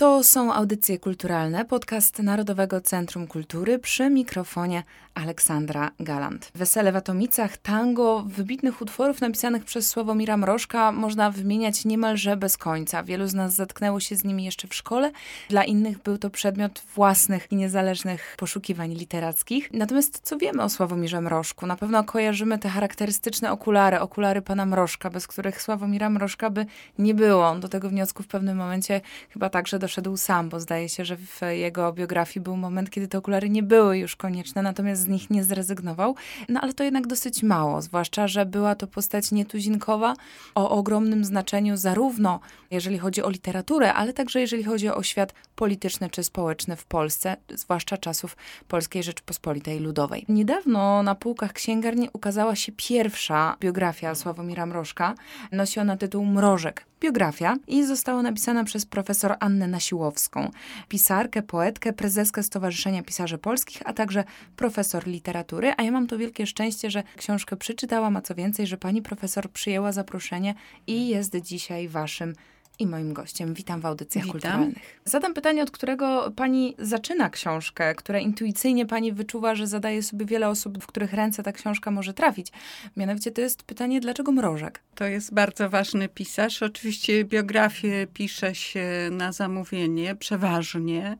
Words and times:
To 0.00 0.22
są 0.22 0.52
audycje 0.52 0.98
kulturalne, 0.98 1.64
podcast 1.64 2.18
Narodowego 2.18 2.80
Centrum 2.80 3.26
Kultury 3.26 3.78
przy 3.78 4.10
mikrofonie 4.10 4.82
Aleksandra 5.14 5.90
Galant. 6.00 6.50
Wesele 6.54 6.92
w 6.92 6.96
Atomicach, 6.96 7.56
tango, 7.56 8.24
wybitnych 8.26 8.82
utworów 8.82 9.20
napisanych 9.20 9.64
przez 9.64 9.88
Sławomira 9.88 10.36
Mrożka 10.36 10.92
można 10.92 11.30
wymieniać 11.30 11.84
niemalże 11.84 12.36
bez 12.36 12.56
końca. 12.56 13.02
Wielu 13.02 13.26
z 13.26 13.34
nas 13.34 13.54
zatknęło 13.54 14.00
się 14.00 14.16
z 14.16 14.24
nimi 14.24 14.44
jeszcze 14.44 14.68
w 14.68 14.74
szkole, 14.74 15.10
dla 15.48 15.64
innych 15.64 16.02
był 16.02 16.18
to 16.18 16.30
przedmiot 16.30 16.82
własnych 16.94 17.52
i 17.52 17.56
niezależnych 17.56 18.34
poszukiwań 18.38 18.94
literackich. 18.94 19.72
Natomiast 19.72 20.20
co 20.22 20.38
wiemy 20.38 20.62
o 20.62 20.68
Sławomirze 20.68 21.20
Mrożku? 21.20 21.66
Na 21.66 21.76
pewno 21.76 22.04
kojarzymy 22.04 22.58
te 22.58 22.68
charakterystyczne 22.68 23.52
okulary, 23.52 24.00
okulary 24.00 24.42
pana 24.42 24.66
Mrożka, 24.66 25.10
bez 25.10 25.26
których 25.26 25.62
Sławomira 25.62 26.10
Mrożka 26.10 26.50
by 26.50 26.66
nie 26.98 27.14
było. 27.14 27.54
Do 27.54 27.68
tego 27.68 27.88
wniosku 27.88 28.22
w 28.22 28.26
pewnym 28.26 28.56
momencie 28.56 29.00
chyba 29.30 29.50
także 29.50 29.78
doszedł 29.78 29.89
sam, 30.16 30.48
bo 30.48 30.60
zdaje 30.60 30.88
się, 30.88 31.04
że 31.04 31.16
w 31.16 31.40
jego 31.50 31.92
biografii 31.92 32.44
był 32.44 32.56
moment, 32.56 32.90
kiedy 32.90 33.08
te 33.08 33.18
okulary 33.18 33.50
nie 33.50 33.62
były 33.62 33.98
już 33.98 34.16
konieczne, 34.16 34.62
natomiast 34.62 35.02
z 35.02 35.08
nich 35.08 35.30
nie 35.30 35.44
zrezygnował. 35.44 36.14
No 36.48 36.60
ale 36.60 36.74
to 36.74 36.84
jednak 36.84 37.06
dosyć 37.06 37.42
mało, 37.42 37.82
zwłaszcza, 37.82 38.28
że 38.28 38.46
była 38.46 38.74
to 38.74 38.86
postać 38.86 39.32
nietuzinkowa 39.32 40.14
o 40.54 40.70
ogromnym 40.70 41.24
znaczeniu 41.24 41.76
zarówno 41.76 42.40
jeżeli 42.70 42.98
chodzi 42.98 43.22
o 43.22 43.30
literaturę, 43.30 43.94
ale 43.94 44.12
także 44.12 44.40
jeżeli 44.40 44.64
chodzi 44.64 44.88
o 44.88 45.02
świat 45.02 45.34
polityczny 45.54 46.10
czy 46.10 46.24
społeczny 46.24 46.76
w 46.76 46.84
Polsce, 46.84 47.36
zwłaszcza 47.54 47.96
czasów 47.96 48.36
Polskiej 48.68 49.02
Rzeczypospolitej 49.02 49.80
Ludowej. 49.80 50.24
Niedawno 50.28 51.02
na 51.02 51.14
półkach 51.14 51.52
księgarni 51.52 52.08
ukazała 52.12 52.56
się 52.56 52.72
pierwsza 52.76 53.56
biografia 53.60 54.14
Sławomira 54.14 54.66
Mrożka. 54.66 55.14
Nosi 55.52 55.80
ona 55.80 55.96
tytuł 55.96 56.24
Mrożek 56.24 56.89
biografia 57.00 57.56
i 57.66 57.84
została 57.84 58.22
napisana 58.22 58.64
przez 58.64 58.86
profesor 58.86 59.34
Annę 59.40 59.66
Nasiłowską, 59.66 60.50
pisarkę, 60.88 61.42
poetkę, 61.42 61.92
prezeskę 61.92 62.42
Stowarzyszenia 62.42 63.02
Pisarzy 63.02 63.38
Polskich, 63.38 63.82
a 63.84 63.92
także 63.92 64.24
profesor 64.56 65.06
literatury. 65.06 65.72
A 65.76 65.82
ja 65.82 65.90
mam 65.90 66.06
to 66.06 66.18
wielkie 66.18 66.46
szczęście, 66.46 66.90
że 66.90 67.02
książkę 67.16 67.56
przeczytałam, 67.56 68.16
a 68.16 68.22
co 68.22 68.34
więcej, 68.34 68.66
że 68.66 68.76
pani 68.76 69.02
profesor 69.02 69.50
przyjęła 69.50 69.92
zaproszenie 69.92 70.54
i 70.86 71.08
jest 71.08 71.36
dzisiaj 71.36 71.88
waszym 71.88 72.34
i 72.80 72.86
moim 72.86 73.12
gościem. 73.12 73.54
Witam 73.54 73.80
w 73.80 73.86
audycjach 73.86 74.24
Witam. 74.24 74.40
kulturalnych. 74.40 75.00
Zadam 75.04 75.34
pytanie, 75.34 75.62
od 75.62 75.70
którego 75.70 76.32
pani 76.36 76.74
zaczyna 76.78 77.30
książkę, 77.30 77.94
które 77.94 78.22
intuicyjnie 78.22 78.86
pani 78.86 79.12
wyczuwa, 79.12 79.54
że 79.54 79.66
zadaje 79.66 80.02
sobie 80.02 80.26
wiele 80.26 80.48
osób, 80.48 80.82
w 80.82 80.86
których 80.86 81.12
ręce 81.12 81.42
ta 81.42 81.52
książka 81.52 81.90
może 81.90 82.14
trafić. 82.14 82.52
Mianowicie 82.96 83.30
to 83.30 83.40
jest 83.40 83.62
pytanie, 83.62 84.00
dlaczego 84.00 84.32
mrożek? 84.32 84.80
To 84.94 85.04
jest 85.04 85.34
bardzo 85.34 85.70
ważny 85.70 86.08
pisarz. 86.08 86.62
Oczywiście 86.62 87.24
biografię 87.24 88.06
pisze 88.14 88.54
się 88.54 89.08
na 89.10 89.32
zamówienie, 89.32 90.14
przeważnie 90.14 91.18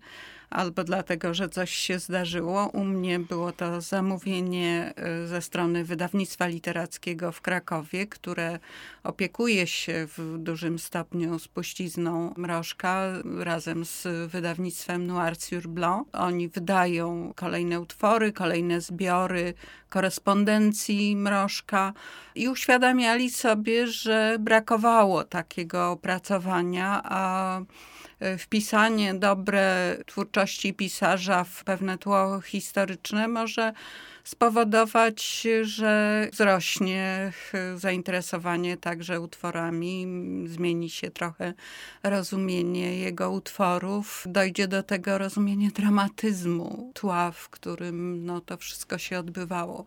albo 0.51 0.84
dlatego, 0.84 1.34
że 1.34 1.48
coś 1.48 1.70
się 1.70 1.98
zdarzyło. 1.98 2.67
U 2.67 2.84
mnie 2.84 3.19
było 3.19 3.53
to 3.53 3.81
zamówienie 3.81 4.95
y, 5.25 5.27
ze 5.27 5.42
strony 5.42 5.84
wydawnictwa 5.84 6.47
literackiego 6.47 7.33
w 7.33 7.41
Krakowie, 7.41 8.07
które 8.07 8.59
opiekuje 9.05 9.67
się 9.67 10.07
w 10.17 10.39
dużym 10.39 10.79
stopniu 10.79 11.39
spuścizną 11.39 12.34
Mrożka 12.37 13.12
razem 13.39 13.84
z 13.84 14.07
wydawnictwem 14.31 15.07
Noir 15.07 15.37
sur 15.37 15.69
Blanc. 15.69 16.09
Oni 16.12 16.48
wydają 16.48 17.33
kolejne 17.37 17.81
utwory, 17.81 18.33
kolejne 18.33 18.81
zbiory 18.81 19.55
korespondencji 19.89 21.17
Mrożka 21.17 21.92
i 22.35 22.48
uświadamiali 22.48 23.31
sobie, 23.31 23.87
że 23.87 24.37
brakowało 24.41 25.25
takiego 25.25 25.91
opracowania, 25.91 27.01
a 27.05 27.61
wpisanie 28.39 29.15
dobre 29.15 29.97
twórczości 30.07 30.75
pisarza 30.75 31.45
w 31.45 31.64
pewne 31.64 31.98
tło 31.98 32.41
historyczne 32.41 33.29
może 33.29 33.73
spowodować, 34.25 35.47
że 35.63 36.29
wzrośnie 36.33 37.33
zainteresowanie 37.77 38.77
także 38.77 39.20
utworami, 39.20 40.07
zmieni 40.47 40.91
się 40.91 41.11
trochę 41.11 41.55
rozumienie 42.03 42.97
jego 42.97 43.30
utworów, 43.30 44.25
dojdzie 44.29 44.69
do 44.69 44.83
tego 44.83 45.19
rozumienie 45.19 45.70
dramatyzmu 45.70 46.92
tła, 46.95 47.30
w 47.30 47.48
którym 47.48 48.25
no, 48.27 48.41
to 48.41 48.57
wszystko 48.57 48.98
się 48.98 49.19
odbywało. 49.19 49.85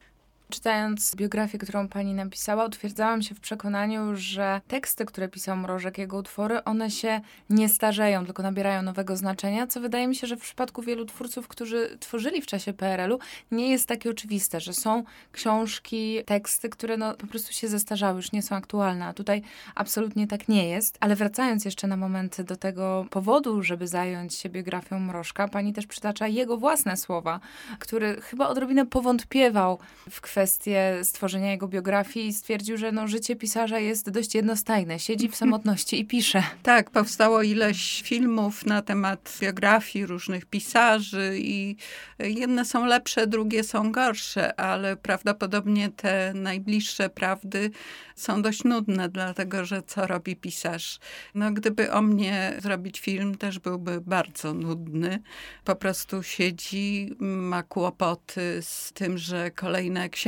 Czytając 0.53 1.15
biografię, 1.15 1.57
którą 1.57 1.87
pani 1.87 2.13
napisała, 2.13 2.65
utwierdzałam 2.65 3.21
się 3.21 3.35
w 3.35 3.39
przekonaniu, 3.39 4.15
że 4.15 4.61
teksty, 4.67 5.05
które 5.05 5.29
pisał 5.29 5.57
Mrożek, 5.57 5.97
jego 5.97 6.17
utwory, 6.17 6.63
one 6.63 6.91
się 6.91 7.21
nie 7.49 7.69
starzeją, 7.69 8.25
tylko 8.25 8.43
nabierają 8.43 8.81
nowego 8.81 9.17
znaczenia, 9.17 9.67
co 9.67 9.81
wydaje 9.81 10.07
mi 10.07 10.15
się, 10.15 10.27
że 10.27 10.37
w 10.37 10.41
przypadku 10.41 10.81
wielu 10.81 11.05
twórców, 11.05 11.47
którzy 11.47 11.97
tworzyli 11.99 12.41
w 12.41 12.45
czasie 12.45 12.73
PRL-u, 12.73 13.19
nie 13.51 13.69
jest 13.69 13.87
takie 13.87 14.09
oczywiste, 14.09 14.59
że 14.59 14.73
są 14.73 15.03
książki, 15.31 16.23
teksty, 16.25 16.69
które 16.69 16.97
no, 16.97 17.13
po 17.13 17.27
prostu 17.27 17.53
się 17.53 17.67
zestarzały, 17.67 18.15
już 18.15 18.31
nie 18.31 18.41
są 18.41 18.55
aktualne, 18.55 19.05
a 19.05 19.13
tutaj 19.13 19.41
absolutnie 19.75 20.27
tak 20.27 20.47
nie 20.47 20.69
jest. 20.69 20.97
Ale 20.99 21.15
wracając 21.15 21.65
jeszcze 21.65 21.87
na 21.87 21.97
moment 21.97 22.41
do 22.41 22.55
tego 22.55 23.05
powodu, 23.09 23.63
żeby 23.63 23.87
zająć 23.87 24.35
się 24.35 24.49
biografią 24.49 24.99
Mrożka, 24.99 25.47
pani 25.47 25.73
też 25.73 25.87
przytacza 25.87 26.27
jego 26.27 26.57
własne 26.57 26.97
słowa, 26.97 27.39
który 27.79 28.21
chyba 28.21 28.47
odrobinę 28.47 28.85
powątpiewał 28.85 29.79
w 30.09 30.21
kwestii 30.21 30.42
kwestię 30.43 30.99
stworzenia 31.03 31.51
jego 31.51 31.67
biografii 31.67 32.27
i 32.27 32.33
stwierdził, 32.33 32.77
że 32.77 32.91
no, 32.91 33.07
życie 33.07 33.35
pisarza 33.35 33.79
jest 33.79 34.09
dość 34.09 34.35
jednostajne. 34.35 34.99
Siedzi 34.99 35.29
w 35.29 35.35
samotności 35.43 35.99
i 35.99 36.05
pisze. 36.05 36.43
Tak, 36.63 36.89
powstało 36.89 37.41
ileś 37.41 38.01
filmów 38.01 38.65
na 38.65 38.81
temat 38.81 39.37
biografii 39.41 40.05
różnych 40.05 40.45
pisarzy 40.45 41.35
i 41.39 41.75
jedne 42.19 42.65
są 42.65 42.85
lepsze, 42.85 43.27
drugie 43.27 43.63
są 43.63 43.91
gorsze, 43.91 44.59
ale 44.59 44.97
prawdopodobnie 44.97 45.89
te 45.89 46.31
najbliższe 46.35 47.09
prawdy 47.09 47.71
są 48.15 48.41
dość 48.41 48.63
nudne, 48.63 49.09
dlatego 49.09 49.65
że 49.65 49.83
co 49.83 50.07
robi 50.07 50.35
pisarz? 50.35 50.99
No, 51.35 51.51
gdyby 51.51 51.91
o 51.91 52.01
mnie 52.01 52.53
zrobić 52.59 52.99
film, 52.99 53.37
też 53.37 53.59
byłby 53.59 54.01
bardzo 54.01 54.53
nudny. 54.53 55.19
Po 55.63 55.75
prostu 55.75 56.23
siedzi, 56.23 57.15
ma 57.19 57.63
kłopoty 57.63 58.59
z 58.61 58.93
tym, 58.93 59.17
że 59.17 59.51
kolejne 59.51 60.09
książki 60.09 60.22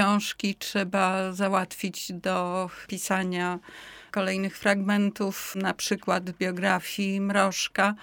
trzeba 0.56 1.34
załatwić 1.34 2.12
do 2.12 2.70
pisania 2.88 3.60
kolejnych 4.12 4.58
fragmentów, 4.58 5.56
na 5.56 5.74
przykład 5.74 6.32
biografii 6.32 7.22
Mrożka 7.22 7.96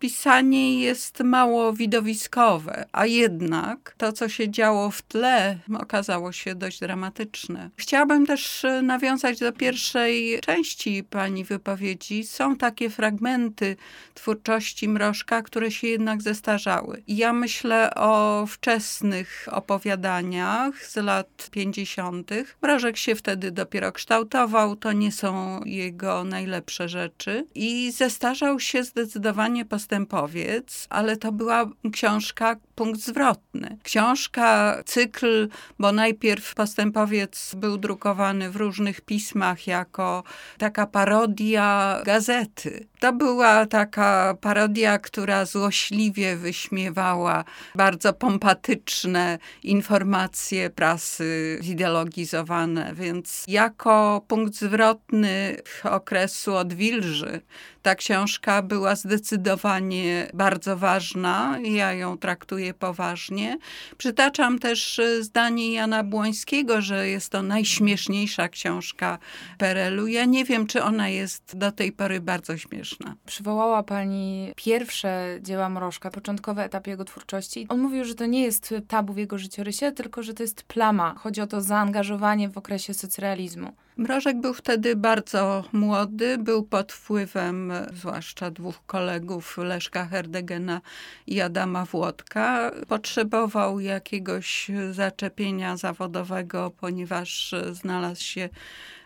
pisanie 0.00 0.80
jest 0.80 1.20
mało 1.20 1.72
widowiskowe, 1.72 2.86
a 2.92 3.06
jednak 3.06 3.94
to, 3.98 4.12
co 4.12 4.28
się 4.28 4.50
działo 4.50 4.90
w 4.90 5.02
tle, 5.02 5.58
okazało 5.78 6.32
się 6.32 6.54
dość 6.54 6.80
dramatyczne. 6.80 7.70
Chciałabym 7.76 8.26
też 8.26 8.64
e, 8.64 8.82
nawiązać 8.82 9.38
do 9.38 9.52
pierwszej 9.52 10.40
części 10.40 11.04
pani 11.10 11.44
wypowiedzi. 11.44 12.24
Są 12.24 12.56
takie 12.56 12.90
fragmenty 12.90 13.76
twórczości 14.14 14.88
Mrożka, 14.88 15.42
które 15.42 15.70
się 15.70 15.86
jednak 15.88 16.22
zestarzały. 16.22 17.02
Ja 17.08 17.32
myślę 17.32 17.94
o 17.94 18.44
wczesnych 18.48 19.48
opowiadaniach 19.50 20.86
z 20.86 20.96
lat 20.96 21.48
50. 21.50 22.30
Mrożek 22.62 22.96
się 22.96 23.14
wtedy 23.14 23.50
dopiero 23.50 23.92
kształtował, 23.92 24.76
to 24.76 24.92
nie 24.92 25.12
są 25.12 25.60
jego 25.64 26.24
najlepsze 26.24 26.88
rzeczy 26.88 27.46
i 27.54 27.92
zestarzał 27.92 28.60
się 28.60 28.84
zdecydowanie 28.84 29.64
postępowanie 29.64 29.89
postępowiec, 29.90 30.86
ale 30.90 31.16
to 31.16 31.32
była 31.32 31.66
książka 31.92 32.56
punkt 32.74 33.00
zwrotny. 33.00 33.78
Książka, 33.82 34.82
cykl, 34.86 35.48
bo 35.78 35.92
najpierw 35.92 36.54
postępowiec 36.54 37.54
był 37.54 37.78
drukowany 37.78 38.50
w 38.50 38.56
różnych 38.56 39.00
pismach 39.00 39.66
jako 39.66 40.22
taka 40.58 40.86
parodia 40.86 42.00
gazety. 42.04 42.86
To 43.00 43.12
była 43.12 43.66
taka 43.66 44.34
parodia, 44.40 44.98
która 44.98 45.44
złośliwie 45.44 46.36
wyśmiewała 46.36 47.44
bardzo 47.74 48.12
pompatyczne 48.12 49.38
informacje 49.62 50.70
prasy 50.70 51.58
zideologizowane, 51.62 52.94
więc 52.94 53.44
jako 53.48 54.24
punkt 54.28 54.54
zwrotny 54.54 55.56
okresu 55.84 56.54
odwilży 56.54 57.40
ta 57.82 57.94
książka 57.94 58.62
była 58.62 58.96
zdecydowanie 58.96 60.30
bardzo 60.34 60.76
ważna. 60.76 61.58
Ja 61.62 61.92
ją 61.92 62.18
traktuję 62.18 62.74
poważnie. 62.74 63.58
Przytaczam 63.96 64.58
też 64.58 64.98
e, 64.98 65.22
zdanie 65.22 65.72
Jana 65.72 66.04
Błońskiego, 66.04 66.80
że 66.80 67.08
jest 67.08 67.32
to 67.32 67.42
najśmieszniejsza 67.42 68.48
książka 68.48 69.18
Perelu. 69.58 70.06
Ja 70.06 70.24
nie 70.24 70.44
wiem, 70.44 70.66
czy 70.66 70.82
ona 70.82 71.08
jest 71.08 71.56
do 71.56 71.72
tej 71.72 71.92
pory 71.92 72.20
bardzo 72.20 72.56
śmieszna. 72.56 73.14
Przywołała 73.26 73.82
pani 73.82 74.52
pierwsze 74.56 75.38
dzieła 75.40 75.68
Mrożka, 75.68 76.10
początkowy 76.10 76.62
etap 76.62 76.86
jego 76.86 77.04
twórczości. 77.04 77.66
On 77.68 77.80
mówił, 77.80 78.04
że 78.04 78.14
to 78.14 78.26
nie 78.26 78.42
jest 78.42 78.74
tabu 78.88 79.12
w 79.12 79.16
jego 79.16 79.38
życiorysie, 79.38 79.92
tylko 79.92 80.22
że 80.22 80.34
to 80.34 80.42
jest 80.42 80.62
plama. 80.62 81.14
Chodzi 81.18 81.40
o 81.40 81.46
to 81.46 81.60
zaangażowanie 81.60 82.48
w 82.48 82.58
okresie 82.58 82.94
socrealizmu. 82.94 83.72
Mrożek 83.96 84.40
był 84.40 84.54
wtedy 84.54 84.96
bardzo 84.96 85.64
młody, 85.72 86.38
był 86.38 86.62
pod 86.62 86.92
wpływem 86.92 87.72
zwłaszcza 87.92 88.50
dwóch 88.50 88.86
kolegów, 88.86 89.58
Leszka 89.58 90.06
Herdegena 90.06 90.80
i 91.26 91.40
Adama 91.40 91.84
Włodka. 91.84 92.70
Potrzebował 92.88 93.80
jakiegoś 93.80 94.70
zaczepienia 94.90 95.76
zawodowego, 95.76 96.72
ponieważ 96.80 97.54
znalazł 97.72 98.24
się 98.24 98.48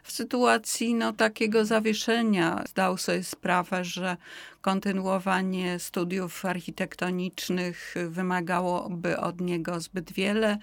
w 0.02 0.12
sytuacji 0.12 0.94
no, 0.94 1.12
takiego 1.12 1.64
zawieszenia 1.64 2.64
zdał 2.68 2.98
sobie 2.98 3.22
sprawę, 3.22 3.84
że 3.84 4.16
kontynuowanie 4.60 5.78
studiów 5.78 6.44
architektonicznych 6.44 7.94
wymagałoby 8.08 9.18
od 9.20 9.40
niego 9.40 9.80
zbyt 9.80 10.12
wiele, 10.12 10.58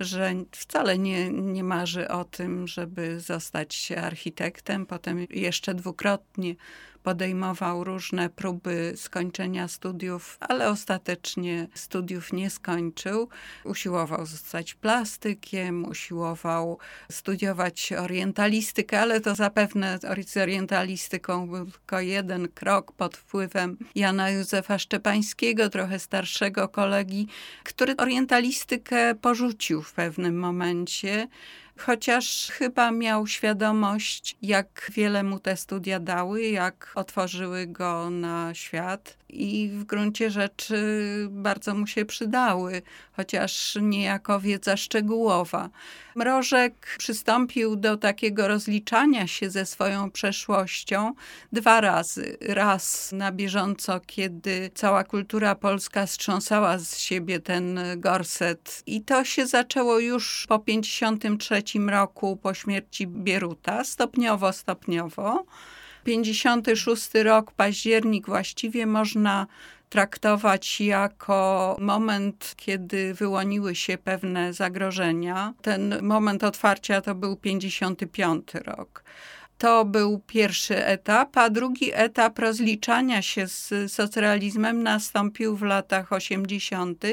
że 0.00 0.34
wcale 0.52 0.98
nie, 0.98 1.30
nie 1.30 1.64
marzy 1.64 2.08
o 2.08 2.24
tym, 2.24 2.66
żeby 2.66 3.20
zostać 3.20 3.92
architektem. 3.92 4.86
Potem 4.86 5.26
jeszcze 5.30 5.74
dwukrotnie 5.74 6.54
podejmował 7.02 7.84
różne 7.84 8.30
próby 8.30 8.92
skończenia 8.96 9.68
studiów, 9.68 10.36
ale 10.40 10.68
ostatecznie 10.68 11.68
studiów 11.74 12.32
nie 12.32 12.50
skończył. 12.50 13.28
Usiłował 13.64 14.26
zostać 14.26 14.74
plastykiem, 14.74 15.84
usiłował 15.84 16.78
studiować 17.10 17.92
orientalistykę, 17.92 19.00
ale 19.00 19.20
to 19.20 19.34
zapewne 19.34 19.98
z 19.98 20.36
orientalistyką 20.36 21.48
był 21.48 21.70
tylko 21.70 22.00
jeden 22.00 22.48
krok 22.48 22.92
pod 22.92 23.16
wpływem 23.16 23.76
Jana 23.94 24.30
Józefa 24.30 24.78
Szczepańskiego, 24.78 25.68
trochę 25.68 25.98
starszego 25.98 26.68
kolegi, 26.68 27.28
który 27.64 27.96
orientalistykę 27.96 29.14
porzucił 29.14 29.82
w 29.82 29.92
pewnym 29.92 30.38
momencie 30.38 31.28
chociaż 31.80 32.48
chyba 32.52 32.90
miał 32.90 33.26
świadomość, 33.26 34.36
jak 34.42 34.90
wiele 34.94 35.22
mu 35.22 35.38
te 35.38 35.56
studia 35.56 36.00
dały, 36.00 36.42
jak 36.42 36.92
otworzyły 36.94 37.66
go 37.66 38.10
na 38.10 38.54
świat 38.54 39.16
i 39.28 39.70
w 39.72 39.84
gruncie 39.84 40.30
rzeczy 40.30 40.82
bardzo 41.30 41.74
mu 41.74 41.86
się 41.86 42.04
przydały, 42.04 42.82
chociaż 43.12 43.78
niejako 43.80 44.40
wiedza 44.40 44.76
szczegółowa. 44.76 45.70
Mrożek 46.14 46.96
przystąpił 46.98 47.76
do 47.76 47.96
takiego 47.96 48.48
rozliczania 48.48 49.26
się 49.26 49.50
ze 49.50 49.66
swoją 49.66 50.10
przeszłością 50.10 51.14
dwa 51.52 51.80
razy. 51.80 52.36
Raz 52.40 53.12
na 53.12 53.32
bieżąco, 53.32 54.00
kiedy 54.06 54.70
cała 54.74 55.04
kultura 55.04 55.54
polska 55.54 56.06
strząsała 56.06 56.78
z 56.78 56.98
siebie 56.98 57.40
ten 57.40 57.80
gorset 57.96 58.82
i 58.86 59.02
to 59.02 59.24
się 59.24 59.46
zaczęło 59.46 59.98
już 59.98 60.46
po 60.48 60.58
53 60.58 61.62
roku 61.78 62.36
po 62.36 62.54
śmierci 62.54 63.06
Bieruta, 63.06 63.84
stopniowo, 63.84 64.52
stopniowo. 64.52 65.44
56 66.04 67.10
rok, 67.14 67.52
październik 67.52 68.26
właściwie 68.26 68.86
można 68.86 69.46
traktować 69.88 70.80
jako 70.80 71.76
moment, 71.80 72.54
kiedy 72.56 73.14
wyłoniły 73.14 73.74
się 73.74 73.98
pewne 73.98 74.52
zagrożenia. 74.52 75.54
Ten 75.62 75.98
moment 76.02 76.44
otwarcia 76.44 77.00
to 77.00 77.14
był 77.14 77.36
55 77.36 78.54
rok. 78.54 79.04
To 79.58 79.84
był 79.84 80.20
pierwszy 80.26 80.86
etap, 80.86 81.36
a 81.36 81.50
drugi 81.50 81.90
etap 81.94 82.38
rozliczania 82.38 83.22
się 83.22 83.46
z 83.46 83.92
socrealizmem 83.92 84.82
nastąpił 84.82 85.56
w 85.56 85.62
latach 85.62 86.12
80., 86.12 87.04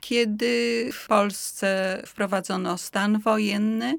kiedy 0.00 0.88
w 0.92 1.06
Polsce 1.06 2.02
wprowadzono 2.06 2.78
stan 2.78 3.18
wojenny, 3.18 3.98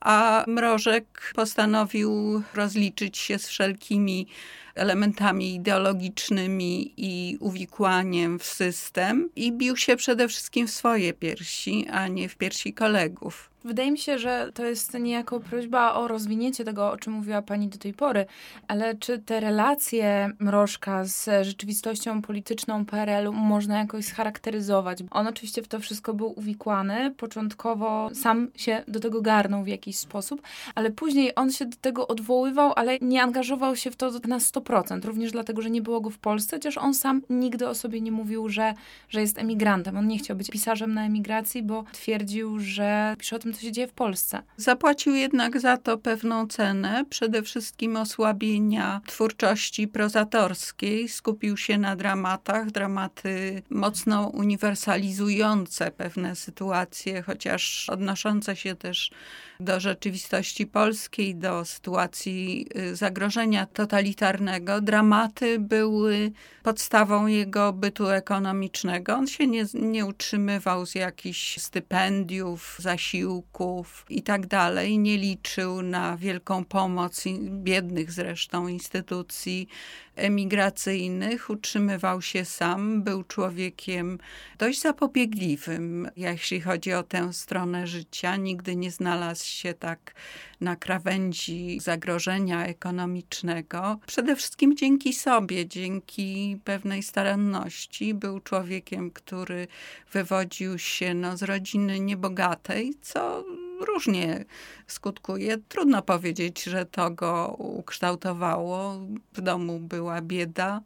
a 0.00 0.44
Mrożek 0.46 1.32
postanowił 1.34 2.42
rozliczyć 2.54 3.18
się 3.18 3.38
z 3.38 3.48
wszelkimi 3.48 4.26
elementami 4.74 5.54
ideologicznymi 5.54 6.94
i 6.96 7.36
uwikłaniem 7.40 8.38
w 8.38 8.44
system 8.44 9.30
i 9.36 9.52
bił 9.52 9.76
się 9.76 9.96
przede 9.96 10.28
wszystkim 10.28 10.66
w 10.66 10.70
swoje 10.70 11.12
piersi, 11.12 11.88
a 11.88 12.08
nie 12.08 12.28
w 12.28 12.36
piersi 12.36 12.74
kolegów. 12.74 13.52
Wydaje 13.64 13.92
mi 13.92 13.98
się, 13.98 14.18
że 14.18 14.50
to 14.54 14.64
jest 14.64 14.94
niejako 14.94 15.40
prośba 15.40 15.94
o 15.94 16.08
rozwinięcie 16.08 16.64
tego, 16.64 16.90
o 16.90 16.96
czym 16.96 17.12
mówiła 17.12 17.42
Pani 17.42 17.68
do 17.68 17.78
tej 17.78 17.92
pory, 17.92 18.26
ale 18.68 18.94
czy 18.94 19.18
te 19.18 19.40
relacje 19.40 20.30
Mrożka 20.38 21.04
z 21.04 21.46
rzeczywistością 21.46 22.22
polityczną 22.22 22.86
PRL-u 22.86 23.32
można 23.32 23.78
jakoś 23.78 24.04
scharakteryzować? 24.04 24.98
On 25.10 25.26
oczywiście 25.26 25.62
w 25.62 25.68
to 25.68 25.80
wszystko 25.80 26.14
był 26.14 26.38
uwikłany, 26.38 27.10
początkowo 27.16 28.10
sam 28.14 28.48
się 28.56 28.82
do 28.88 29.00
tego 29.00 29.22
garnął 29.22 29.64
w 29.64 29.68
jakiś 29.68 29.98
sposób, 29.98 30.42
ale 30.74 30.90
później 30.90 31.34
on 31.34 31.50
się 31.50 31.66
do 31.66 31.76
tego 31.80 32.08
odwoływał, 32.08 32.72
ale 32.76 32.98
nie 32.98 33.22
angażował 33.22 33.76
się 33.76 33.90
w 33.90 33.96
to 33.96 34.10
na 34.10 34.38
100%, 34.38 34.61
również 35.04 35.32
dlatego, 35.32 35.62
że 35.62 35.70
nie 35.70 35.82
było 35.82 36.00
go 36.00 36.10
w 36.10 36.18
Polsce, 36.18 36.56
chociaż 36.56 36.78
on 36.78 36.94
sam 36.94 37.22
nigdy 37.30 37.68
o 37.68 37.74
sobie 37.74 38.00
nie 38.00 38.12
mówił, 38.12 38.48
że, 38.48 38.74
że 39.08 39.20
jest 39.20 39.38
emigrantem. 39.38 39.96
On 39.96 40.08
nie 40.08 40.18
chciał 40.18 40.36
być 40.36 40.50
pisarzem 40.50 40.94
na 40.94 41.06
emigracji, 41.06 41.62
bo 41.62 41.84
twierdził, 41.92 42.60
że 42.60 43.16
pisze 43.18 43.36
o 43.36 43.38
tym, 43.38 43.52
co 43.52 43.60
się 43.60 43.72
dzieje 43.72 43.88
w 43.88 43.92
Polsce. 43.92 44.42
Zapłacił 44.56 45.14
jednak 45.14 45.60
za 45.60 45.76
to 45.76 45.98
pewną 45.98 46.46
cenę, 46.46 47.04
przede 47.10 47.42
wszystkim 47.42 47.96
osłabienia 47.96 49.00
twórczości 49.06 49.88
prozatorskiej. 49.88 51.08
Skupił 51.08 51.56
się 51.56 51.78
na 51.78 51.96
dramatach, 51.96 52.70
dramaty 52.70 53.62
mocno 53.70 54.28
uniwersalizujące 54.28 55.90
pewne 55.90 56.36
sytuacje, 56.36 57.22
chociaż 57.22 57.88
odnoszące 57.88 58.56
się 58.56 58.74
też 58.74 59.10
do 59.62 59.80
rzeczywistości 59.80 60.66
polskiej, 60.66 61.34
do 61.34 61.64
sytuacji 61.64 62.66
y, 62.76 62.96
zagrożenia 62.96 63.66
totalitarnego. 63.66 64.80
Dramaty 64.80 65.58
były 65.58 66.32
podstawą 66.62 67.26
jego 67.26 67.72
bytu 67.72 68.08
ekonomicznego. 68.08 69.14
On 69.14 69.26
się 69.26 69.46
nie, 69.46 69.64
nie 69.74 70.06
utrzymywał 70.06 70.86
z 70.86 70.94
jakichś 70.94 71.58
stypendiów, 71.60 72.76
zasiłków 72.78 74.06
i 74.10 74.22
tak. 74.22 74.42
Nie 74.98 75.18
liczył 75.18 75.82
na 75.82 76.16
wielką 76.16 76.64
pomoc 76.64 77.24
biednych 77.48 78.12
zresztą 78.12 78.68
instytucji 78.68 79.68
emigracyjnych, 80.16 81.50
utrzymywał 81.50 82.22
się 82.22 82.44
sam, 82.44 83.02
był 83.02 83.24
człowiekiem 83.24 84.18
dość 84.58 84.80
zapobiegliwym, 84.80 86.08
jeśli 86.16 86.60
chodzi 86.60 86.92
o 86.92 87.02
tę 87.02 87.32
stronę 87.32 87.86
życia. 87.86 88.36
Nigdy 88.36 88.76
nie 88.76 88.90
znalazł 88.90 89.46
się 89.46 89.74
tak 89.74 90.14
na 90.60 90.76
krawędzi 90.76 91.80
zagrożenia 91.80 92.66
ekonomicznego. 92.66 93.98
Przede 94.06 94.36
wszystkim 94.36 94.76
dzięki 94.76 95.12
sobie, 95.12 95.66
dzięki 95.66 96.58
pewnej 96.64 97.02
staranności. 97.02 98.14
Był 98.14 98.40
człowiekiem, 98.40 99.10
który 99.10 99.66
wywodził 100.12 100.78
się 100.78 101.14
no, 101.14 101.36
z 101.36 101.42
rodziny 101.42 102.00
niebogatej, 102.00 102.94
co 103.02 103.44
różnie 103.84 104.44
skutkuje. 104.86 105.58
Trudno 105.68 106.02
powiedzieć, 106.02 106.62
że 106.62 106.86
to 106.86 107.10
go 107.10 107.56
ukształtowało. 107.58 108.94
W 109.32 109.40
domu 109.40 109.78
była 109.78 110.20
bieda 110.20 110.80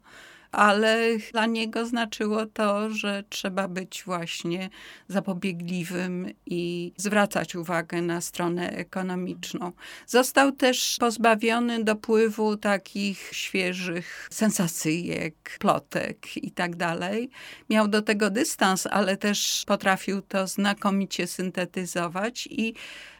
ale 0.51 1.17
dla 1.31 1.45
niego 1.45 1.85
znaczyło 1.85 2.45
to, 2.45 2.89
że 2.89 3.23
trzeba 3.29 3.67
być 3.67 4.03
właśnie 4.05 4.69
zapobiegliwym 5.07 6.27
i 6.45 6.93
zwracać 6.97 7.55
uwagę 7.55 8.01
na 8.01 8.21
stronę 8.21 8.71
ekonomiczną. 8.71 9.71
Został 10.07 10.51
też 10.51 10.97
pozbawiony 10.99 11.83
dopływu 11.83 12.57
takich 12.57 13.29
świeżych 13.31 14.27
sensacyjek, 14.31 15.57
plotek 15.59 16.37
i 16.37 16.51
tak 16.51 16.75
dalej. 16.75 17.29
Miał 17.69 17.87
do 17.87 18.01
tego 18.01 18.29
dystans, 18.29 18.87
ale 18.87 19.17
też 19.17 19.63
potrafił 19.67 20.21
to 20.21 20.47
znakomicie 20.47 21.27
syntetyzować 21.27 22.47
i 22.51 22.73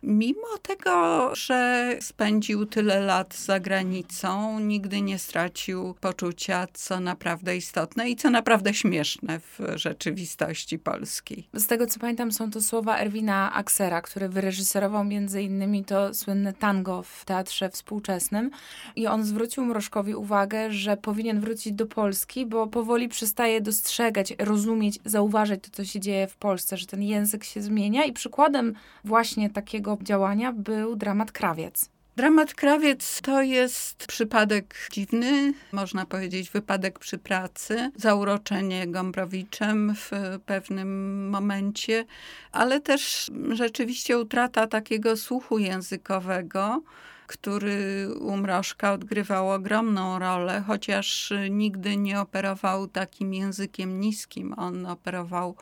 mimo 0.04 0.58
tego, 0.62 1.36
że 1.36 1.92
spędził 2.02 2.66
tyle 2.66 3.00
lat 3.00 3.36
za 3.36 3.60
granicą, 3.60 4.60
nigdy 4.60 5.02
nie 5.02 5.20
stracił 5.20 5.94
poczucia, 5.94 6.68
co 6.74 7.00
naprawdę 7.18 7.58
istotne 7.58 8.10
i 8.10 8.16
co 8.16 8.30
naprawdę 8.30 8.74
śmieszne 8.74 9.40
w 9.40 9.60
rzeczywistości 9.76 10.80
polskiej. 10.80 11.48
Z 11.54 11.68
tego 11.68 11.88
co 11.88 12.00
pamiętam, 12.00 12.32
są 12.32 12.52
to 12.52 12.62
słowa 12.62 12.98
Erwina 12.98 13.54
Aksera, 13.54 14.02
który 14.02 14.30
wyreżyserował 14.30 15.04
między 15.04 15.42
innymi 15.42 15.86
to 15.86 16.14
słynne 16.14 16.54
tango 16.54 17.04
w 17.04 17.26
teatrze 17.26 17.70
współczesnym. 17.70 18.52
I 18.96 19.08
on 19.08 19.24
zwrócił 19.24 19.66
Mrożkowi 19.66 20.16
uwagę, 20.16 20.72
że 20.72 20.98
powinien 20.98 21.40
wrócić 21.40 21.74
do 21.74 21.86
Polski, 21.86 22.46
bo 22.46 22.68
powoli 22.68 23.10
przestaje 23.10 23.62
dostrzegać, 23.62 24.34
rozumieć, 24.40 25.00
zauważać 25.06 25.60
to, 25.64 25.70
co 25.72 25.86
się 25.86 26.00
dzieje 26.00 26.28
w 26.28 26.36
Polsce, 26.36 26.78
że 26.78 26.86
ten 26.86 27.04
język 27.04 27.44
się 27.44 27.62
zmienia. 27.62 28.06
I 28.06 28.14
przykładem 28.14 28.74
właśnie 29.04 29.50
takiego 29.50 29.98
działania 30.02 30.54
był 30.54 30.96
dramat 30.96 31.32
Krawiec. 31.32 31.97
Dramat 32.18 32.54
Krawiec 32.54 33.22
to 33.22 33.42
jest 33.42 34.08
przypadek 34.08 34.90
dziwny, 34.92 35.54
można 35.72 36.06
powiedzieć 36.06 36.50
wypadek 36.50 37.00
przy 37.00 37.18
pracy, 37.18 37.92
zauroczenie 37.96 38.88
Gombrowiczem 38.88 39.96
w 39.96 40.12
pewnym 40.46 41.30
momencie, 41.30 42.06
ale 42.52 42.82
też 42.82 43.32
rzeczywiście 43.52 44.20
utrata 44.20 44.68
takiego 44.68 45.18
słuchu 45.18 45.58
językowego 45.58 46.82
który 47.28 48.08
u 48.20 48.38
Mrożka 48.38 48.94
odgrywał 48.94 49.52
ogromną 49.52 50.20
rolę, 50.20 50.64
chociaż 50.68 51.34
nigdy 51.50 51.98
nie 51.98 52.20
operował 52.20 52.88
takim 52.88 53.34
językiem 53.34 54.00
niskim. 54.00 54.54
On 54.58 54.86
operował 54.86 55.56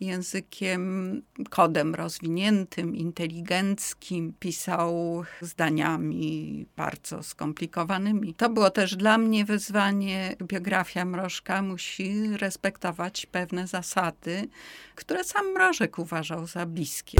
językiem, 0.00 1.22
kodem 1.50 1.94
rozwiniętym, 1.94 2.96
inteligenckim, 2.96 4.32
pisał 4.40 5.22
zdaniami 5.40 6.66
bardzo 6.76 7.22
skomplikowanymi. 7.22 8.34
To 8.34 8.50
było 8.50 8.70
też 8.70 8.96
dla 8.96 9.18
mnie 9.18 9.44
wyzwanie. 9.44 10.36
Biografia 10.42 11.04
Mrożka 11.04 11.62
musi 11.62 12.36
respektować 12.36 13.26
pewne 13.26 13.66
zasady, 13.66 14.48
które 14.94 15.24
sam 15.24 15.52
Mrożek 15.52 15.98
uważał 15.98 16.46
za 16.46 16.66
bliskie. 16.66 17.18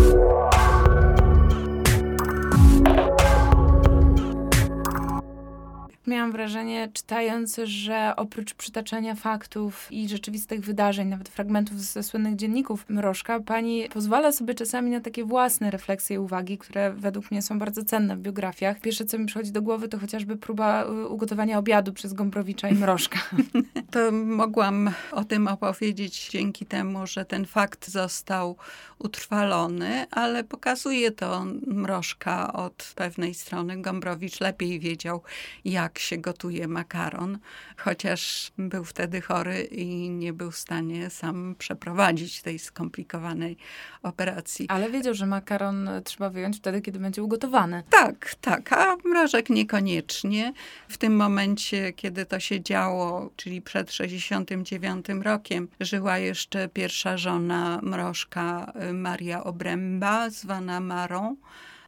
Miałam 6.06 6.32
wrażenie, 6.32 6.88
czytając, 6.92 7.56
że 7.64 8.12
oprócz 8.16 8.54
przytaczania 8.54 9.14
faktów 9.14 9.88
i 9.90 10.08
rzeczywistych 10.08 10.60
wydarzeń, 10.60 11.08
nawet 11.08 11.28
fragmentów 11.28 11.80
ze 11.80 12.02
słynnych 12.02 12.36
dzienników 12.36 12.84
Mrożka, 12.88 13.40
pani 13.40 13.88
pozwala 13.88 14.32
sobie 14.32 14.54
czasami 14.54 14.90
na 14.90 15.00
takie 15.00 15.24
własne 15.24 15.70
refleksje 15.70 16.16
i 16.16 16.18
uwagi, 16.18 16.58
które 16.58 16.92
według 16.92 17.30
mnie 17.30 17.42
są 17.42 17.58
bardzo 17.58 17.84
cenne 17.84 18.16
w 18.16 18.20
biografiach. 18.20 18.80
Pierwsze, 18.80 19.04
co 19.04 19.18
mi 19.18 19.26
przychodzi 19.26 19.52
do 19.52 19.62
głowy, 19.62 19.88
to 19.88 19.98
chociażby 19.98 20.36
próba 20.36 20.84
y, 20.84 21.06
ugotowania 21.06 21.58
obiadu 21.58 21.92
przez 21.92 22.12
Gombrowicza 22.12 22.68
i 22.68 22.74
Mrożka. 22.74 23.18
To 23.90 24.12
mogłam 24.12 24.90
o 25.12 25.24
tym 25.24 25.48
opowiedzieć 25.48 26.28
dzięki 26.30 26.66
temu, 26.66 27.06
że 27.06 27.24
ten 27.24 27.46
fakt 27.46 27.88
został 27.88 28.56
utrwalony, 28.98 30.06
ale 30.10 30.44
pokazuje 30.44 31.10
to 31.10 31.44
Mrożka 31.66 32.52
od 32.52 32.92
pewnej 32.94 33.34
strony. 33.34 33.82
Gombrowicz 33.82 34.40
lepiej 34.40 34.80
wiedział, 34.80 35.22
jak 35.64 35.97
się 36.00 36.18
gotuje 36.18 36.68
makaron, 36.68 37.38
chociaż 37.76 38.52
był 38.58 38.84
wtedy 38.84 39.20
chory 39.20 39.62
i 39.62 40.10
nie 40.10 40.32
był 40.32 40.50
w 40.50 40.56
stanie 40.56 41.10
sam 41.10 41.54
przeprowadzić 41.58 42.42
tej 42.42 42.58
skomplikowanej 42.58 43.56
operacji. 44.02 44.66
Ale 44.68 44.90
wiedział, 44.90 45.14
że 45.14 45.26
makaron 45.26 45.90
trzeba 46.04 46.30
wyjąć 46.30 46.56
wtedy, 46.56 46.80
kiedy 46.80 46.98
będzie 46.98 47.22
ugotowany. 47.22 47.82
Tak, 47.90 48.34
tak, 48.40 48.72
a 48.72 48.96
mrożek 49.04 49.50
niekoniecznie. 49.50 50.52
W 50.88 50.98
tym 50.98 51.16
momencie, 51.16 51.92
kiedy 51.92 52.26
to 52.26 52.40
się 52.40 52.60
działo, 52.60 53.30
czyli 53.36 53.62
przed 53.62 53.92
69 53.92 55.06
rokiem, 55.22 55.68
żyła 55.80 56.18
jeszcze 56.18 56.68
pierwsza 56.68 57.16
żona 57.16 57.80
mrożka, 57.82 58.72
Maria 58.92 59.44
Obręba, 59.44 60.30
zwana 60.30 60.80
Marą. 60.80 61.36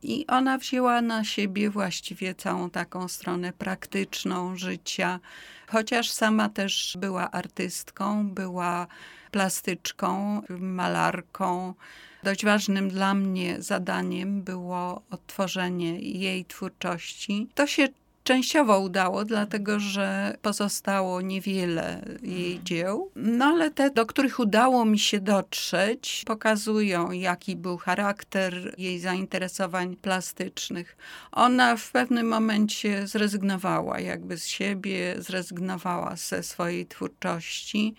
I 0.02 0.26
ona 0.26 0.58
wzięła 0.58 1.02
na 1.02 1.24
siebie 1.24 1.70
właściwie 1.70 2.34
całą 2.34 2.70
taką 2.70 3.08
stronę 3.08 3.52
praktyczną 3.52 4.56
życia, 4.56 5.20
chociaż 5.68 6.10
sama 6.10 6.48
też 6.48 6.96
była 7.00 7.30
artystką, 7.30 8.30
była 8.30 8.86
plastyczką, 9.30 10.42
malarką. 10.48 11.74
Dość 12.22 12.44
ważnym 12.44 12.88
dla 12.88 13.14
mnie 13.14 13.62
zadaniem 13.62 14.42
było 14.42 15.02
odtworzenie 15.10 16.00
jej 16.00 16.44
twórczości. 16.44 17.48
To 17.54 17.66
się 17.66 17.88
częściowo 18.30 18.80
udało, 18.80 19.24
dlatego 19.24 19.80
że 19.80 20.36
pozostało 20.42 21.20
niewiele 21.20 22.02
jej 22.22 22.62
dzieł, 22.62 23.10
no 23.16 23.44
ale 23.44 23.70
te, 23.70 23.90
do 23.90 24.06
których 24.06 24.38
udało 24.38 24.84
mi 24.84 24.98
się 24.98 25.20
dotrzeć, 25.20 26.22
pokazują, 26.26 27.10
jaki 27.10 27.56
był 27.56 27.76
charakter 27.78 28.74
jej 28.78 28.98
zainteresowań 28.98 29.96
plastycznych. 29.96 30.96
Ona 31.32 31.76
w 31.76 31.90
pewnym 31.90 32.28
momencie 32.28 33.06
zrezygnowała 33.06 34.00
jakby 34.00 34.38
z 34.38 34.46
siebie, 34.46 35.14
zrezygnowała 35.18 36.16
ze 36.16 36.42
swojej 36.42 36.86
twórczości. 36.86 37.94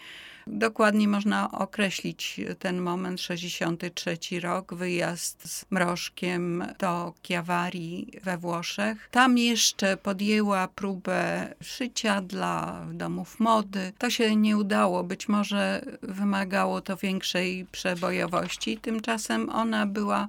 Dokładnie 0.54 1.08
można 1.08 1.52
określić 1.52 2.42
ten 2.60 2.82
moment, 2.82 3.22
63 3.22 4.40
rok, 4.40 4.74
wyjazd 4.74 5.52
z 5.52 5.66
Mrożkiem 5.72 6.66
do 6.80 7.14
Chiavari 7.24 8.08
we 8.24 8.38
Włoszech. 8.38 9.10
Tam 9.12 9.38
jeszcze 9.38 9.98
podjęła 9.98 10.68
próbę 10.68 11.48
szycia 11.64 12.22
dla 12.22 12.86
domów 12.94 13.40
mody. 13.40 13.94
To 13.98 14.10
się 14.10 14.36
nie 14.36 14.58
udało, 14.58 15.04
być 15.04 15.30
może 15.30 15.86
wymagało 16.02 16.82
to 16.82 16.98
większej 16.98 17.66
przebojowości. 17.72 18.78
Tymczasem 18.78 19.50
ona 19.50 19.86
była 19.86 20.28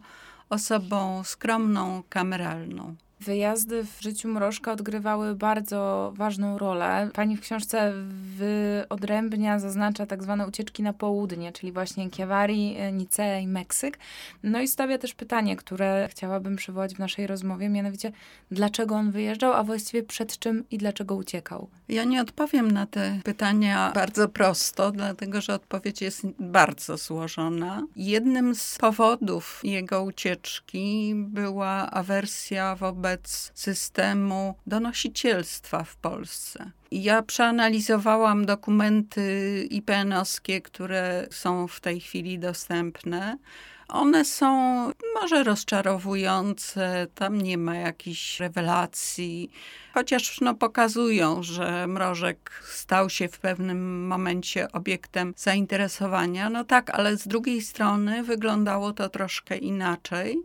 osobą 0.49 1.25
skromną, 1.25 2.03
kameralną. 2.09 2.95
Wyjazdy 3.25 3.85
w 3.85 4.03
życiu 4.03 4.29
Mrożka 4.29 4.73
odgrywały 4.73 5.35
bardzo 5.35 6.13
ważną 6.17 6.59
rolę. 6.59 7.11
Pani 7.15 7.37
w 7.37 7.41
książce 7.41 7.93
wyodrębnia, 8.37 9.59
zaznacza 9.59 10.07
tak 10.07 10.23
zwane 10.23 10.47
ucieczki 10.47 10.83
na 10.83 10.93
południe, 10.93 11.53
czyli 11.53 11.73
właśnie 11.73 12.11
Chiavari, 12.11 12.77
Nicea 12.93 13.39
i 13.39 13.47
Meksyk. 13.47 13.99
No 14.43 14.61
i 14.61 14.69
stawia 14.69 14.99
też 14.99 15.15
pytanie, 15.15 15.57
które 15.57 16.09
chciałabym 16.11 16.57
przywołać 16.57 16.95
w 16.95 16.99
naszej 16.99 17.27
rozmowie, 17.27 17.69
mianowicie 17.69 18.13
dlaczego 18.51 18.95
on 18.95 19.11
wyjeżdżał, 19.11 19.53
a 19.53 19.63
właściwie 19.63 20.03
przed 20.03 20.39
czym 20.39 20.65
i 20.71 20.79
dlaczego 20.79 21.15
uciekał? 21.15 21.69
Ja 21.89 22.05
nie 22.05 22.23
odpowiem 22.23 22.71
na 22.71 22.87
te 22.87 23.21
pytania 23.25 23.93
bardzo 23.95 24.29
prosto, 24.29 24.91
dlatego 24.91 25.41
że 25.41 25.55
odpowiedź 25.55 26.03
jest 26.03 26.27
bardzo 26.39 26.97
złożona. 26.97 27.87
Jednym 27.97 28.55
z 28.55 28.79
powodów 28.79 29.61
jego 29.65 30.03
ucieczki 30.03 31.13
była 31.17 31.91
awersja 31.91 32.77
wobec 32.77 33.12
wobec 33.13 33.53
systemu 33.55 34.55
donosicielstwa 34.67 35.85
w 35.85 35.97
Polsce. 35.97 36.71
Ja 36.91 37.23
przeanalizowałam 37.23 38.47
dokumenty 38.47 39.67
IPN-owskie, 39.71 40.61
które 40.63 41.27
są 41.31 41.69
w 41.69 41.81
tej 41.81 42.01
chwili 42.01 42.39
dostępne. 42.39 43.39
One 43.89 44.25
są 44.25 44.53
może 45.21 45.45
rozczarowujące, 45.45 47.07
tam 47.15 47.41
nie 47.41 47.59
ma 47.59 47.75
jakichś 47.77 48.41
rewelacji, 48.41 49.51
chociaż 49.95 50.41
no, 50.41 50.55
pokazują, 50.55 51.43
że 51.43 51.87
mrożek 51.87 52.63
stał 52.65 53.11
się 53.11 53.29
w 53.29 53.39
pewnym 53.39 54.07
momencie 54.07 54.73
obiektem 54.73 55.35
zainteresowania. 55.37 56.51
No 56.51 56.65
tak, 56.65 56.91
ale 56.91 57.17
z 57.17 57.29
drugiej 57.29 57.63
strony 57.63 58.23
wyglądało 58.23 58.93
to 58.93 59.09
troszkę 59.09 59.57
inaczej. 59.57 60.43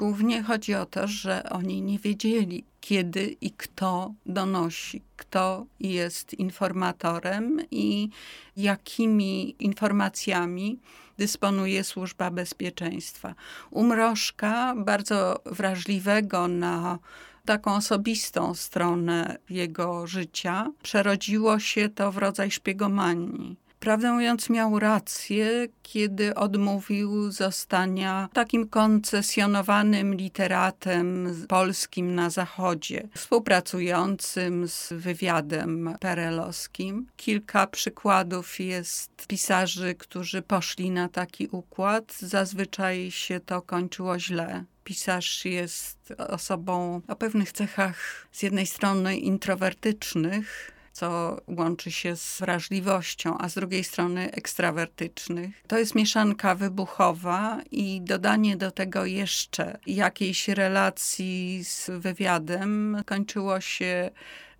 Głównie 0.00 0.42
chodzi 0.42 0.74
o 0.74 0.86
to, 0.86 1.08
że 1.08 1.42
oni 1.50 1.82
nie 1.82 1.98
wiedzieli, 1.98 2.64
kiedy 2.80 3.36
i 3.40 3.50
kto 3.50 4.14
donosi, 4.26 5.02
kto 5.16 5.66
jest 5.80 6.34
informatorem 6.34 7.60
i 7.70 8.08
jakimi 8.56 9.56
informacjami 9.58 10.78
dysponuje 11.18 11.84
Służba 11.84 12.30
Bezpieczeństwa. 12.30 13.34
U 13.70 13.84
Mrożka, 13.84 14.74
bardzo 14.76 15.40
wrażliwego 15.46 16.48
na 16.48 16.98
taką 17.44 17.74
osobistą 17.74 18.54
stronę 18.54 19.38
jego 19.50 20.06
życia, 20.06 20.72
przerodziło 20.82 21.58
się 21.58 21.88
to 21.88 22.12
w 22.12 22.18
rodzaj 22.18 22.50
szpiegomanii 22.50 23.56
Prawdę 23.80 24.12
mówiąc, 24.12 24.50
miał 24.50 24.78
rację, 24.78 25.68
kiedy 25.82 26.34
odmówił 26.34 27.30
zostania 27.30 28.28
takim 28.32 28.68
koncesjonowanym 28.68 30.14
literatem 30.14 31.36
polskim 31.48 32.14
na 32.14 32.30
Zachodzie, 32.30 33.08
współpracującym 33.14 34.68
z 34.68 34.92
wywiadem 34.92 35.96
perelowskim. 36.00 37.06
Kilka 37.16 37.66
przykładów 37.66 38.60
jest 38.60 39.26
pisarzy, 39.26 39.94
którzy 39.94 40.42
poszli 40.42 40.90
na 40.90 41.08
taki 41.08 41.48
układ. 41.48 42.12
Zazwyczaj 42.18 43.10
się 43.10 43.40
to 43.40 43.62
kończyło 43.62 44.18
źle 44.18 44.64
pisarz 44.84 45.44
jest 45.44 46.14
osobą 46.18 47.00
o 47.08 47.16
pewnych 47.16 47.52
cechach 47.52 48.26
z 48.32 48.42
jednej 48.42 48.66
strony 48.66 49.16
introwertycznych, 49.16 50.72
co 50.92 51.40
łączy 51.46 51.90
się 51.90 52.16
z 52.16 52.40
wrażliwością, 52.40 53.38
a 53.38 53.48
z 53.48 53.54
drugiej 53.54 53.84
strony 53.84 54.32
ekstrawertycznych. 54.32 55.62
To 55.66 55.78
jest 55.78 55.94
mieszanka 55.94 56.54
wybuchowa 56.54 57.58
i 57.70 58.00
dodanie 58.00 58.56
do 58.56 58.70
tego 58.70 59.04
jeszcze 59.04 59.78
jakiejś 59.86 60.48
relacji 60.48 61.64
z 61.64 61.90
wywiadem 61.90 63.02
kończyło 63.06 63.60
się 63.60 64.10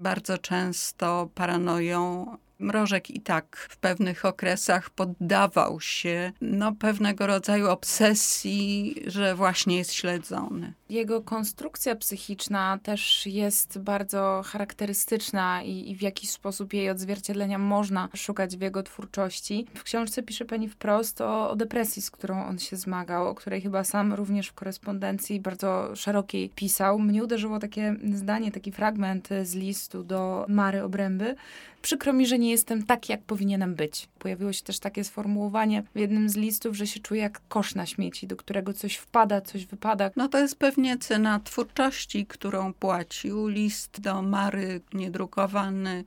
bardzo 0.00 0.38
często 0.38 1.28
paranoją 1.34 2.36
Mrożek 2.60 3.10
i 3.10 3.20
tak 3.20 3.66
w 3.70 3.76
pewnych 3.76 4.24
okresach 4.24 4.90
poddawał 4.90 5.80
się 5.80 6.32
no, 6.40 6.72
pewnego 6.72 7.26
rodzaju 7.26 7.70
obsesji, 7.70 8.94
że 9.06 9.34
właśnie 9.34 9.76
jest 9.76 9.92
śledzony. 9.92 10.72
Jego 10.90 11.22
konstrukcja 11.22 11.96
psychiczna 11.96 12.78
też 12.82 13.26
jest 13.26 13.78
bardzo 13.78 14.42
charakterystyczna 14.44 15.62
i, 15.62 15.90
i, 15.90 15.96
w 15.96 16.02
jakiś 16.02 16.30
sposób 16.30 16.72
jej 16.72 16.90
odzwierciedlenia 16.90 17.58
można 17.58 18.08
szukać 18.14 18.56
w 18.56 18.60
jego 18.60 18.82
twórczości. 18.82 19.66
W 19.74 19.82
książce 19.82 20.22
pisze 20.22 20.44
pani 20.44 20.68
wprost 20.68 21.20
o, 21.20 21.50
o 21.50 21.56
depresji, 21.56 22.02
z 22.02 22.10
którą 22.10 22.44
on 22.44 22.58
się 22.58 22.76
zmagał, 22.76 23.28
o 23.28 23.34
której 23.34 23.60
chyba 23.60 23.84
sam 23.84 24.12
również 24.12 24.48
w 24.48 24.52
korespondencji 24.52 25.40
bardzo 25.40 25.96
szerokiej 25.96 26.48
pisał. 26.48 26.98
Mnie 26.98 27.24
uderzyło 27.24 27.58
takie 27.58 27.96
zdanie, 28.14 28.52
taki 28.52 28.72
fragment 28.72 29.28
z 29.42 29.54
listu 29.54 30.04
do 30.04 30.44
Mary 30.48 30.82
Obręby, 30.82 31.36
Przykro 31.82 32.12
mi, 32.12 32.26
że 32.26 32.38
nie 32.38 32.49
jestem 32.50 32.82
taki, 32.82 33.12
jak 33.12 33.22
powinienem 33.22 33.74
być. 33.74 34.08
Pojawiło 34.18 34.52
się 34.52 34.62
też 34.62 34.78
takie 34.78 35.04
sformułowanie 35.04 35.82
w 35.94 35.98
jednym 35.98 36.28
z 36.28 36.36
listów, 36.36 36.76
że 36.76 36.86
się 36.86 37.00
czuję 37.00 37.20
jak 37.20 37.40
kosz 37.48 37.74
na 37.74 37.86
śmieci, 37.86 38.26
do 38.26 38.36
którego 38.36 38.72
coś 38.72 38.96
wpada, 38.96 39.40
coś 39.40 39.66
wypada. 39.66 40.10
No 40.16 40.28
to 40.28 40.38
jest 40.38 40.58
pewnie 40.58 40.98
cena 40.98 41.40
twórczości, 41.40 42.26
którą 42.26 42.72
płacił. 42.72 43.48
List 43.48 44.00
do 44.00 44.22
Mary 44.22 44.80
niedrukowany 44.92 46.04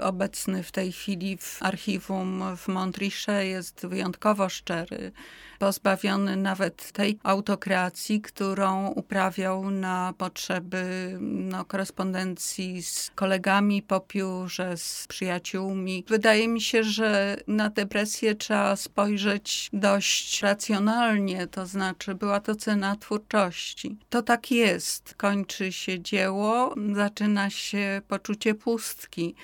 obecny 0.00 0.62
w 0.62 0.72
tej 0.72 0.92
chwili 0.92 1.36
w 1.36 1.62
archiwum 1.62 2.42
w 2.56 2.68
Montriche 2.68 3.46
jest 3.46 3.86
wyjątkowo 3.86 4.48
szczery, 4.48 5.12
pozbawiony 5.58 6.36
nawet 6.36 6.92
tej 6.92 7.18
autokreacji, 7.22 8.20
którą 8.20 8.88
uprawiał 8.88 9.70
na 9.70 10.14
potrzeby 10.18 11.16
no, 11.20 11.64
korespondencji 11.64 12.82
z 12.82 13.10
kolegami 13.14 13.82
po 13.82 14.00
piórze, 14.00 14.76
z 14.76 15.06
przyjaciółmi. 15.08 16.04
Wydaje 16.08 16.48
mi 16.48 16.60
się, 16.60 16.84
że 16.84 17.36
na 17.46 17.70
depresję 17.70 18.34
trzeba 18.34 18.76
spojrzeć 18.76 19.70
dość 19.72 20.42
racjonalnie, 20.42 21.46
to 21.46 21.66
znaczy 21.66 22.14
była 22.14 22.40
to 22.40 22.54
cena 22.54 22.96
twórczości. 22.96 23.96
To 24.10 24.22
tak 24.22 24.50
jest. 24.50 25.14
Kończy 25.16 25.72
się 25.72 26.00
dzieło, 26.00 26.74
zaczyna 26.94 27.50
się 27.50 28.02
poczucie 28.08 28.54
pustki 28.54 29.34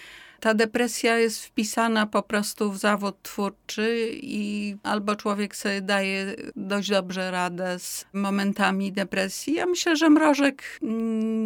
ta 0.40 0.55
depresja 0.55 1.19
jest 1.19 1.45
wpisana 1.45 2.07
po 2.07 2.23
prostu 2.23 2.73
w 2.73 2.79
zawód 2.79 3.23
twórczy 3.23 4.11
i 4.12 4.76
albo 4.83 5.17
człowiek 5.17 5.57
sobie 5.57 5.81
daje 5.81 6.10
dość 6.57 6.90
dobrze 6.90 7.31
radę 7.31 7.79
z 7.79 8.05
momentami 8.12 8.93
depresji. 8.93 9.55
Ja 9.55 9.67
myślę, 9.67 9.97
że 9.97 10.11
Mrożek 10.11 10.79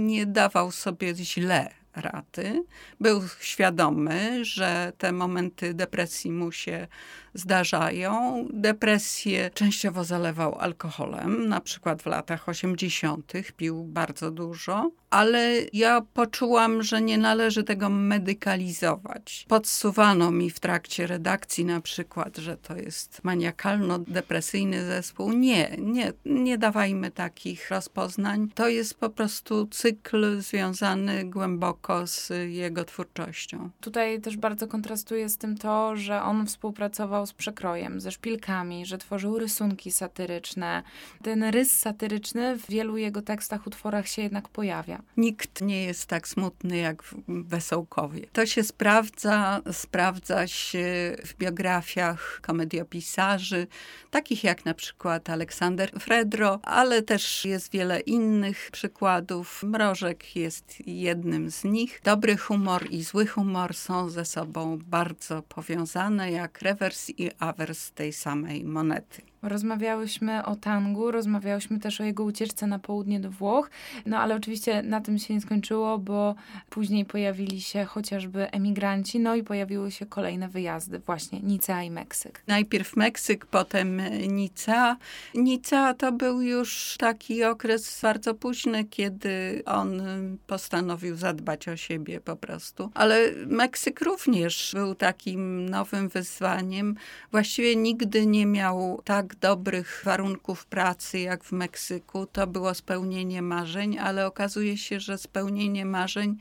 nie 0.04 0.26
dawał 0.26 0.70
sobie 0.70 1.14
źle 1.14 1.70
rady. 1.96 2.64
Był 3.00 3.22
świadomy, 3.40 4.44
że 4.44 4.92
te 4.98 5.12
momenty 5.12 5.74
depresji 5.74 6.30
mu 6.30 6.52
się 6.52 6.86
zdarzają. 7.34 8.44
Depresję 8.52 9.50
częściowo 9.54 10.04
zalewał 10.04 10.58
alkoholem, 10.58 11.48
na 11.48 11.60
przykład 11.60 12.02
w 12.02 12.06
latach 12.06 12.48
80. 12.48 13.32
pił 13.56 13.84
bardzo 13.84 14.30
dużo, 14.30 14.90
ale 15.10 15.56
ja 15.72 16.00
poczułam, 16.14 16.82
że 16.82 17.02
nie 17.02 17.18
należy 17.18 17.64
tego 17.64 17.88
medykalizować. 17.88 19.46
Podsuwano 19.48 20.30
mi 20.30 20.50
w 20.50 20.60
trakcie 20.60 21.06
redakcji 21.06 21.64
na 21.64 21.80
przykład, 21.80 22.36
że 22.36 22.56
to 22.56 22.76
jest 22.76 23.20
maniakalno-depresyjny 23.24 24.84
zespół. 24.84 25.32
Nie, 25.32 25.76
nie, 25.78 26.12
nie 26.24 26.58
dawajmy 26.58 27.10
takich 27.10 27.70
rozpoznań. 27.70 28.48
To 28.54 28.68
jest 28.68 28.94
po 28.94 29.10
prostu 29.10 29.66
cykl 29.66 30.40
związany 30.40 31.24
głęboko 31.24 32.06
z 32.06 32.32
jego 32.48 32.84
twórczością. 32.84 33.70
Tutaj 33.80 34.20
też 34.20 34.36
bardzo 34.36 34.68
kontrastuje 34.68 35.28
z 35.28 35.36
tym 35.36 35.58
to, 35.58 35.96
że 35.96 36.22
on 36.22 36.46
współpracował 36.46 37.23
z 37.26 37.32
przekrojem, 37.32 38.00
ze 38.00 38.12
szpilkami, 38.12 38.86
że 38.86 38.98
tworzył 38.98 39.38
rysunki 39.38 39.92
satyryczne. 39.92 40.82
Ten 41.22 41.44
rys 41.44 41.78
satyryczny 41.78 42.58
w 42.58 42.66
wielu 42.70 42.96
jego 42.96 43.22
tekstach, 43.22 43.66
utworach 43.66 44.08
się 44.08 44.22
jednak 44.22 44.48
pojawia. 44.48 45.02
Nikt 45.16 45.60
nie 45.60 45.84
jest 45.84 46.06
tak 46.06 46.28
smutny 46.28 46.76
jak 46.76 47.02
Wesołkowie. 47.28 48.26
To 48.32 48.46
się 48.46 48.62
sprawdza, 48.62 49.60
sprawdza 49.72 50.46
się 50.46 51.16
w 51.24 51.34
biografiach 51.36 52.40
komediopisarzy, 52.42 53.66
takich 54.10 54.44
jak 54.44 54.64
na 54.64 54.74
przykład 54.74 55.30
Aleksander 55.30 55.90
Fredro, 56.00 56.60
ale 56.62 57.02
też 57.02 57.44
jest 57.44 57.72
wiele 57.72 58.00
innych 58.00 58.68
przykładów. 58.72 59.62
Mrożek 59.62 60.36
jest 60.36 60.86
jednym 60.86 61.50
z 61.50 61.64
nich. 61.64 62.00
Dobry 62.04 62.36
humor 62.36 62.86
i 62.90 63.04
zły 63.04 63.26
humor 63.26 63.74
są 63.74 64.08
ze 64.08 64.24
sobą 64.24 64.78
bardzo 64.86 65.42
powiązane, 65.42 66.32
jak 66.32 66.62
rewers 66.62 67.10
i 67.16 67.30
awers 67.38 67.90
tej 67.90 68.12
samej 68.12 68.64
monety. 68.64 69.22
Rozmawiałyśmy 69.44 70.44
o 70.44 70.56
tangu, 70.56 71.10
rozmawiałyśmy 71.10 71.80
też 71.80 72.00
o 72.00 72.04
jego 72.04 72.24
ucieczce 72.24 72.66
na 72.66 72.78
południe 72.78 73.20
do 73.20 73.30
Włoch, 73.30 73.70
no 74.06 74.18
ale 74.18 74.34
oczywiście 74.34 74.82
na 74.82 75.00
tym 75.00 75.18
się 75.18 75.34
nie 75.34 75.40
skończyło, 75.40 75.98
bo 75.98 76.34
później 76.70 77.04
pojawili 77.04 77.60
się 77.60 77.84
chociażby 77.84 78.50
emigranci, 78.50 79.20
no 79.20 79.34
i 79.34 79.42
pojawiły 79.42 79.90
się 79.90 80.06
kolejne 80.06 80.48
wyjazdy, 80.48 80.98
właśnie 80.98 81.40
Nicea 81.40 81.82
i 81.82 81.90
Meksyk. 81.90 82.42
Najpierw 82.46 82.96
Meksyk, 82.96 83.46
potem 83.46 84.02
Nicea. 84.28 84.96
Nicea 85.34 85.94
to 85.94 86.12
był 86.12 86.40
już 86.40 86.96
taki 86.98 87.44
okres 87.44 88.00
bardzo 88.02 88.34
późny, 88.34 88.84
kiedy 88.84 89.62
on 89.66 90.02
postanowił 90.46 91.16
zadbać 91.16 91.68
o 91.68 91.76
siebie 91.76 92.20
po 92.20 92.36
prostu. 92.36 92.90
Ale 92.94 93.30
Meksyk 93.46 94.00
również 94.00 94.70
był 94.74 94.94
takim 94.94 95.68
nowym 95.68 96.08
wyzwaniem. 96.08 96.96
Właściwie 97.30 97.76
nigdy 97.76 98.26
nie 98.26 98.46
miał 98.46 99.02
tak 99.04 99.33
dobrych 99.34 100.02
warunków 100.04 100.66
pracy 100.66 101.18
jak 101.18 101.44
w 101.44 101.52
Meksyku. 101.52 102.26
To 102.26 102.46
było 102.46 102.74
spełnienie 102.74 103.42
marzeń, 103.42 103.98
ale 103.98 104.26
okazuje 104.26 104.76
się, 104.76 105.00
że 105.00 105.18
spełnienie 105.18 105.84
marzeń 105.84 106.36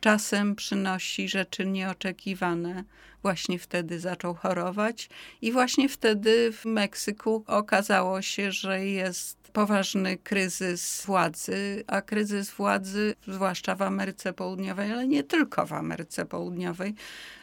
czasem 0.00 0.56
przynosi 0.56 1.28
rzeczy 1.28 1.66
nieoczekiwane. 1.66 2.84
Właśnie 3.22 3.58
wtedy 3.58 4.00
zaczął 4.00 4.34
chorować 4.34 5.08
i 5.42 5.52
właśnie 5.52 5.88
wtedy 5.88 6.52
w 6.52 6.64
Meksyku 6.64 7.44
okazało 7.46 8.22
się, 8.22 8.52
że 8.52 8.86
jest 8.86 9.38
poważny 9.52 10.16
kryzys 10.16 11.02
władzy, 11.06 11.84
a 11.86 12.02
kryzys 12.02 12.50
władzy, 12.50 13.14
zwłaszcza 13.28 13.74
w 13.74 13.82
Ameryce 13.82 14.32
Południowej, 14.32 14.92
ale 14.92 15.08
nie 15.08 15.22
tylko 15.22 15.66
w 15.66 15.72
Ameryce 15.72 16.26
Południowej, 16.26 16.94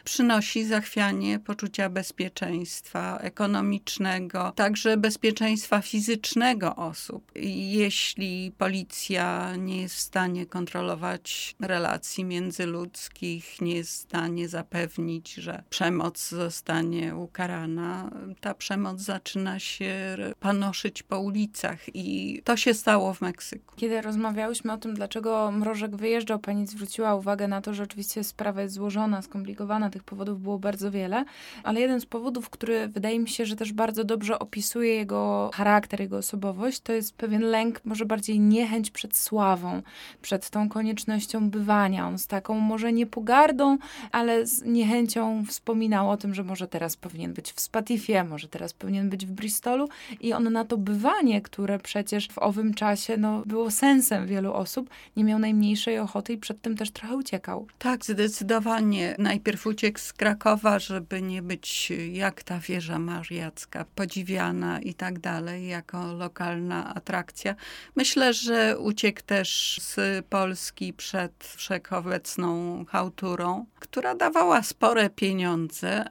przynosi 0.04 0.64
zachwianie 0.64 1.38
poczucia 1.38 1.90
bezpieczeństwa 1.90 3.18
ekonomicznego, 3.18 4.52
także 4.56 4.96
bezpieczeństwa 4.96 5.82
fizycznego 5.82 6.76
osób. 6.76 7.32
Jeśli 7.34 8.52
policja 8.58 9.56
nie 9.56 9.82
jest 9.82 9.94
w 9.94 10.00
stanie 10.00 10.46
kontrolować 10.46 11.56
relacji 11.60 12.24
międzyludzkich, 12.24 13.60
nie 13.60 13.74
jest 13.74 13.90
w 13.90 14.02
stanie 14.02 14.48
zapewnić, 14.48 15.34
że 15.34 15.62
przemoc 15.70 16.28
zostanie 16.28 17.16
ukarana, 17.16 18.10
ta 18.40 18.54
przemoc 18.54 19.00
zaczyna 19.00 19.58
się 19.58 20.16
panoszyć 20.40 21.02
po 21.02 21.20
ulicach 21.20 21.78
i 21.94 22.40
to 22.44 22.56
się 22.56 22.74
stało 22.74 23.14
w 23.14 23.20
Meksyku. 23.20 23.76
Kiedy 23.76 24.02
rozmawiałyśmy 24.02 24.72
o 24.72 24.76
tym, 24.76 24.94
dlaczego 24.94 25.50
Mrożek 25.50 25.96
wyjeżdżał, 25.96 26.38
pani 26.38 26.66
zwróciła 26.66 27.14
uwagę 27.14 27.48
na 27.48 27.60
to, 27.60 27.74
że 27.74 27.82
oczywiście 27.82 28.24
sprawa 28.24 28.62
jest 28.62 28.74
złożona, 28.74 29.22
skomplikowana, 29.22 29.90
tych 29.90 30.04
powodów 30.04 30.42
było 30.42 30.58
bardzo 30.58 30.90
wiele, 30.90 31.24
ale 31.62 31.80
jeden 31.80 32.00
z 32.00 32.06
powodów, 32.06 32.50
który 32.50 32.88
wydaje 32.88 33.18
mi 33.18 33.28
się, 33.28 33.46
że 33.46 33.56
też 33.56 33.72
bardzo 33.72 34.04
dobrze 34.04 34.38
opisuje 34.38 34.94
jego 34.94 35.50
charakter, 35.54 36.00
jego 36.00 36.18
osobowość, 36.18 36.80
to 36.80 36.92
jest 36.92 37.14
pewien 37.14 37.42
lęk, 37.42 37.80
może 37.84 38.06
bardziej 38.06 38.40
niechęć 38.40 38.90
przed 38.90 39.16
sławą, 39.16 39.82
przed 40.22 40.50
tą 40.50 40.68
koniecznością 40.68 41.50
bywania. 41.50 42.08
On 42.08 42.18
z 42.18 42.26
taką 42.26 42.58
może 42.58 42.92
nie 42.92 43.06
pogardą, 43.06 43.78
ale 44.12 44.46
z 44.46 44.62
niechęcią 44.62 45.44
wspominał 45.56 46.10
o 46.10 46.16
tym, 46.16 46.34
że 46.34 46.44
może 46.44 46.68
teraz 46.68 46.96
powinien 46.96 47.32
być 47.32 47.52
w 47.52 47.60
Spatifie, 47.60 48.24
może 48.24 48.48
teraz 48.48 48.72
powinien 48.72 49.10
być 49.10 49.26
w 49.26 49.30
Bristolu 49.30 49.88
i 50.20 50.32
on 50.32 50.52
na 50.52 50.64
to 50.64 50.76
bywanie, 50.76 51.40
które 51.40 51.78
przecież 51.78 52.28
w 52.28 52.38
owym 52.38 52.74
czasie 52.74 53.16
no, 53.16 53.42
było 53.46 53.70
sensem 53.70 54.26
wielu 54.26 54.52
osób, 54.52 54.90
nie 55.16 55.24
miał 55.24 55.38
najmniejszej 55.38 55.98
ochoty 55.98 56.32
i 56.32 56.38
przed 56.38 56.60
tym 56.60 56.76
też 56.76 56.90
trochę 56.90 57.16
uciekał. 57.16 57.66
Tak, 57.78 58.04
zdecydowanie. 58.04 59.14
Najpierw 59.18 59.66
uciekł 59.66 59.98
z 59.98 60.12
Krakowa, 60.12 60.78
żeby 60.78 61.22
nie 61.22 61.42
być 61.42 61.92
jak 62.12 62.42
ta 62.42 62.58
wieża 62.58 62.98
mariacka, 62.98 63.84
podziwiana 63.94 64.80
i 64.80 64.94
tak 64.94 65.18
dalej, 65.18 65.66
jako 65.66 66.12
lokalna 66.12 66.94
atrakcja. 66.94 67.54
Myślę, 67.96 68.32
że 68.32 68.78
uciekł 68.78 69.20
też 69.26 69.80
z 69.82 70.26
Polski 70.26 70.92
przed 70.92 71.32
wszechobecnym 71.56 72.36
zacną 72.36 72.84
chałturą, 72.84 73.66
która 73.80 74.14
dawała 74.14 74.62
spore 74.62 75.10
pieniądze, 75.10 75.45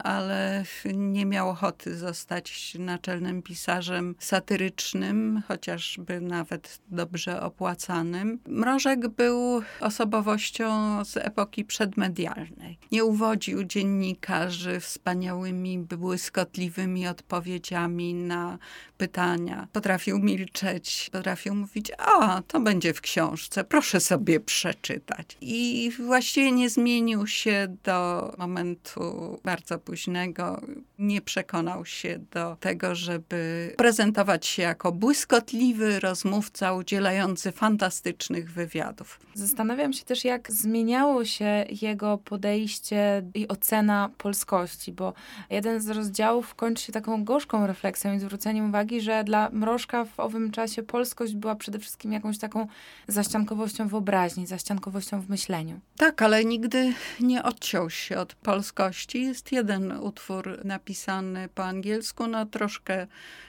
ale 0.03 0.63
nie 0.93 1.25
miał 1.25 1.49
ochoty 1.49 1.97
zostać 1.97 2.75
naczelnym 2.79 3.41
pisarzem 3.41 4.15
satyrycznym, 4.19 5.41
chociażby 5.47 6.21
nawet 6.21 6.79
dobrze 6.87 7.41
opłacanym. 7.41 8.39
Mrożek 8.47 9.07
był 9.07 9.61
osobowością 9.79 11.05
z 11.05 11.17
epoki 11.17 11.65
przedmedialnej. 11.65 12.77
Nie 12.91 13.05
uwodził 13.05 13.63
dziennikarzy 13.63 14.79
wspaniałymi, 14.79 15.79
błyskotliwymi 15.79 17.07
odpowiedziami 17.07 18.13
na 18.13 18.57
pytania. 18.97 19.67
Potrafił 19.73 20.19
milczeć, 20.19 21.09
potrafił 21.11 21.55
mówić: 21.55 21.91
A, 21.97 22.41
to 22.47 22.59
będzie 22.59 22.93
w 22.93 23.01
książce, 23.01 23.63
proszę 23.63 23.99
sobie 23.99 24.39
przeczytać. 24.39 25.37
I 25.41 25.91
właściwie 25.99 26.51
nie 26.51 26.69
zmienił 26.69 27.27
się 27.27 27.77
do 27.83 28.31
momentu 28.37 29.24
bardzo 29.43 29.79
późnego. 29.79 30.61
Nie 30.99 31.21
przekonał 31.21 31.85
się 31.85 32.19
do 32.31 32.57
tego, 32.59 32.95
żeby 32.95 33.73
prezentować 33.77 34.45
się 34.45 34.61
jako 34.61 34.91
błyskotliwy 34.91 35.99
rozmówca 35.99 36.73
udzielający 36.73 37.51
fantastycznych 37.51 38.51
wywiadów. 38.51 39.19
Zastanawiam 39.33 39.93
się 39.93 40.05
też, 40.05 40.25
jak 40.25 40.51
zmieniało 40.51 41.25
się 41.25 41.65
jego 41.81 42.17
podejście 42.17 43.23
i 43.33 43.47
ocena 43.47 44.09
polskości, 44.17 44.91
bo 44.91 45.13
jeden 45.49 45.81
z 45.81 45.89
rozdziałów 45.89 46.55
kończy 46.55 46.83
się 46.83 46.93
taką 46.93 47.23
gorzką 47.23 47.67
refleksją 47.67 48.13
i 48.13 48.19
zwróceniem 48.19 48.69
uwagi, 48.69 49.01
że 49.01 49.23
dla 49.23 49.49
Mrożka 49.49 50.05
w 50.05 50.19
owym 50.19 50.51
czasie 50.51 50.83
polskość 50.83 51.35
była 51.35 51.55
przede 51.55 51.79
wszystkim 51.79 52.13
jakąś 52.13 52.37
taką 52.37 52.67
zaściankowością 53.07 53.87
wyobraźni, 53.87 54.47
zaściankowością 54.47 55.21
w 55.21 55.29
myśleniu. 55.29 55.79
Tak, 55.97 56.21
ale 56.21 56.45
nigdy 56.45 56.93
nie 57.19 57.43
odciął 57.43 57.89
się 57.89 58.17
od 58.17 58.35
polskości. 58.35 59.14
Jest 59.21 59.51
jeden 59.51 59.91
utwór 59.91 60.65
napisany 60.65 61.49
po 61.49 61.63
angielsku, 61.63 62.27
no 62.27 62.45
troszkę 62.45 63.07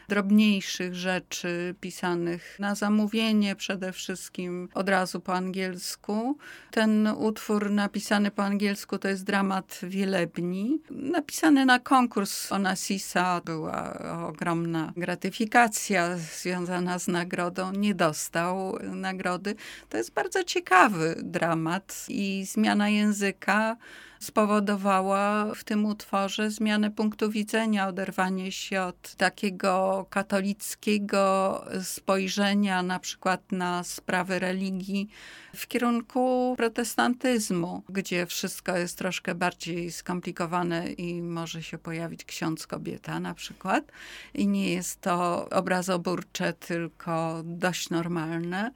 drobniejszych 0.09 0.95
rzeczy 0.95 1.75
pisanych 1.81 2.57
na 2.59 2.75
zamówienie 2.75 3.57
przede 3.57 3.93
wszystkim 3.93 4.69
od 4.75 4.89
razu 4.89 5.21
po 5.21 5.35
angielsku. 5.35 6.39
Ten 6.71 7.07
utwór 7.07 7.71
napisany 7.71 8.31
po 8.31 8.43
angielsku 8.43 8.99
to 8.99 9.09
jest 9.09 9.25
dramat 9.25 9.81
Wielebni. 9.83 10.81
Napisany 10.91 11.67
na 11.67 11.79
konkurs 11.79 12.53
Onassisa 12.53 13.41
była 13.45 13.99
ogromna 14.29 14.93
gratyfikacja 14.97 16.17
związana 16.17 16.99
z 16.99 17.09
nagrodą. 17.09 17.73
Nie 17.73 17.95
dostał 17.95 18.79
nagrody. 18.83 19.55
To 19.89 19.97
jest 19.97 20.13
bardzo 20.13 20.45
ciekawy 20.45 21.17
dramat 21.23 22.07
i 22.09 22.45
zmiana 22.45 22.89
języka 22.89 23.77
spowodowała 24.21 25.55
w 25.55 25.65
tym 25.65 25.85
utworze 25.85 26.51
zmianę 26.51 26.91
punktu 26.91 27.31
widzenia, 27.31 27.89
oderwanie 27.89 28.53
się 28.53 28.83
od 28.83 29.15
takiego 29.15 30.07
katolickiego 30.11 31.65
spojrzenia 31.83 32.83
na 32.83 32.99
przykład 32.99 33.53
na 33.53 33.85
sprawy 33.85 34.39
religii 34.39 35.09
w 35.57 35.67
kierunku 35.67 36.55
protestantyzmu, 36.57 37.83
gdzie 37.89 38.27
wszystko 38.27 38.77
jest 38.77 38.99
troszkę 38.99 39.35
bardziej 39.35 39.93
skomplikowane 39.93 40.93
i 40.93 41.23
może 41.23 41.63
się 41.63 41.79
pojawić 41.79 42.25
ksiądz 42.25 42.67
kobieta 42.67 43.21
na 43.21 43.35
przykład. 43.35 43.93
I 44.35 44.49
nie 44.49 44.73
jest 44.73 45.01
to 45.01 45.49
obrazoburcze, 45.51 46.53
tylko 46.53 47.43
dość 47.45 47.91
normalne. 47.91 48.71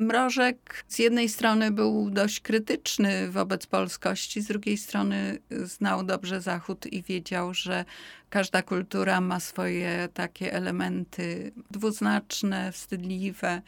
Mrożek 0.00 0.84
z 0.88 0.98
jednej 0.98 1.28
strony 1.28 1.70
był 1.70 2.10
dość 2.10 2.40
krytyczny 2.40 3.30
wobec 3.30 3.66
polskości, 3.66 4.40
z 4.40 4.46
drugiej 4.46 4.76
strony 4.78 5.38
znał 5.50 6.04
dobrze 6.04 6.40
Zachód 6.40 6.86
i 6.86 7.02
wiedział, 7.02 7.54
że 7.54 7.84
każda 8.30 8.62
kultura 8.62 9.20
ma 9.20 9.40
swoje 9.40 10.08
takie 10.14 10.52
elementy 10.52 11.52
dwuznaczne, 11.70 12.72
wstydliwe. 12.72 13.62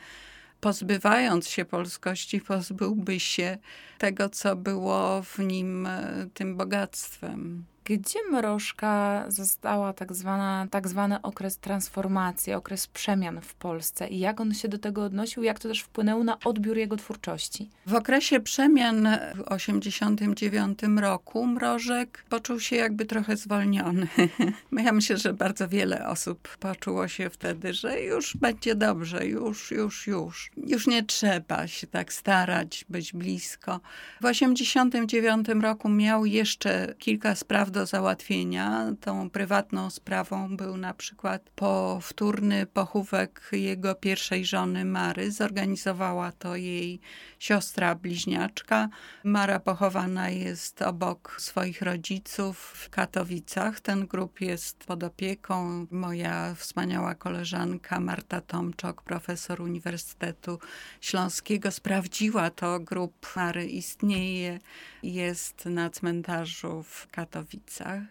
Pozbywając 0.61 1.49
się 1.49 1.65
polskości, 1.65 2.41
pozbyłby 2.41 3.21
się 3.21 3.59
tego, 3.99 4.29
co 4.29 4.57
było 4.57 5.23
w 5.23 5.39
nim 5.39 5.89
tym 6.35 6.57
bogactwem. 6.57 7.65
Gdzie 7.85 8.19
mrożka 8.31 9.25
została 9.29 9.93
tak, 9.93 10.13
zwana, 10.13 10.67
tak 10.71 10.89
zwany 10.89 11.23
okres 11.23 11.59
transformacji, 11.59 12.53
okres 12.53 12.87
przemian 12.87 13.41
w 13.41 13.55
Polsce 13.55 14.09
i 14.09 14.19
jak 14.19 14.41
on 14.41 14.55
się 14.55 14.69
do 14.69 14.79
tego 14.79 15.05
odnosił, 15.05 15.43
jak 15.43 15.59
to 15.59 15.69
też 15.69 15.81
wpłynęło 15.81 16.25
na 16.25 16.39
odbiór 16.45 16.77
jego 16.77 16.97
twórczości? 16.97 17.69
W 17.87 17.95
okresie 17.95 18.41
przemian 18.41 19.09
w 19.35 19.45
1989 19.45 20.79
roku 21.01 21.47
Mrożek 21.47 22.25
poczuł 22.29 22.61
się 22.61 22.77
jakby 22.77 23.07
trochę 23.07 23.37
zwolniony. 23.37 24.07
Ja 24.83 24.93
myślę, 24.93 25.17
że 25.17 25.33
bardzo 25.33 25.69
wiele 25.69 26.07
osób 26.09 26.57
poczuło 26.57 27.09
się 27.09 27.31
wtedy, 27.31 27.75
że 27.75 28.01
już 28.01 28.37
będzie 28.37 28.75
dobrze, 28.75 29.27
już, 29.27 29.71
już, 29.71 30.07
już. 30.07 30.51
Już 30.57 30.87
nie 30.87 31.03
trzeba 31.03 31.67
się 31.67 31.87
tak 31.87 32.13
starać, 32.13 32.85
być 32.89 33.13
blisko. 33.13 33.81
W 34.21 34.25
1989 34.25 35.63
roku 35.63 35.89
miał 35.89 36.27
jeszcze 36.27 36.95
kilka 36.99 37.35
spraw 37.35 37.72
do 37.73 37.87
załatwienia. 37.87 38.93
Tą 39.01 39.31
prywatną 39.31 39.91
sprawą 39.91 40.57
był 40.57 40.77
na 40.77 40.95
przykład 40.95 41.51
powtórny 41.51 42.67
pochówek 42.67 43.49
jego 43.53 43.95
pierwszej 43.95 44.45
żony 44.45 44.85
Mary. 44.85 45.31
Zorganizowała 45.31 46.33
to 46.33 46.57
jej 46.57 47.01
siostra 47.39 47.95
bliźniaczka. 47.95 48.89
Mara 49.25 49.61
pochowana 49.61 50.31
jest 50.31 50.83
obok 50.83 51.37
swoich 51.39 51.83
rodziców 51.83 52.59
w 52.59 52.91
Katowicach. 52.91 53.81
Ten 53.81 54.07
grób 54.07 54.41
jest 54.41 54.85
pod 54.85 55.05
opieką. 55.05 55.87
Moja 55.91 56.55
wspaniała 56.55 57.15
koleżanka 57.15 58.01
Marta 58.01 58.41
Tomczok, 58.41 59.03
profesor 59.03 59.61
Uniwersytetu 59.61 60.59
Śląskiego, 61.01 61.71
sprawdziła 61.71 62.51
to. 62.51 62.81
Grób 62.81 63.37
Mary 63.37 63.67
istnieje, 63.67 64.59
jest 65.03 65.67
na 65.67 65.91
cmentarzu 65.91 66.83
w 66.83 67.09
Katowicach. 67.11 67.62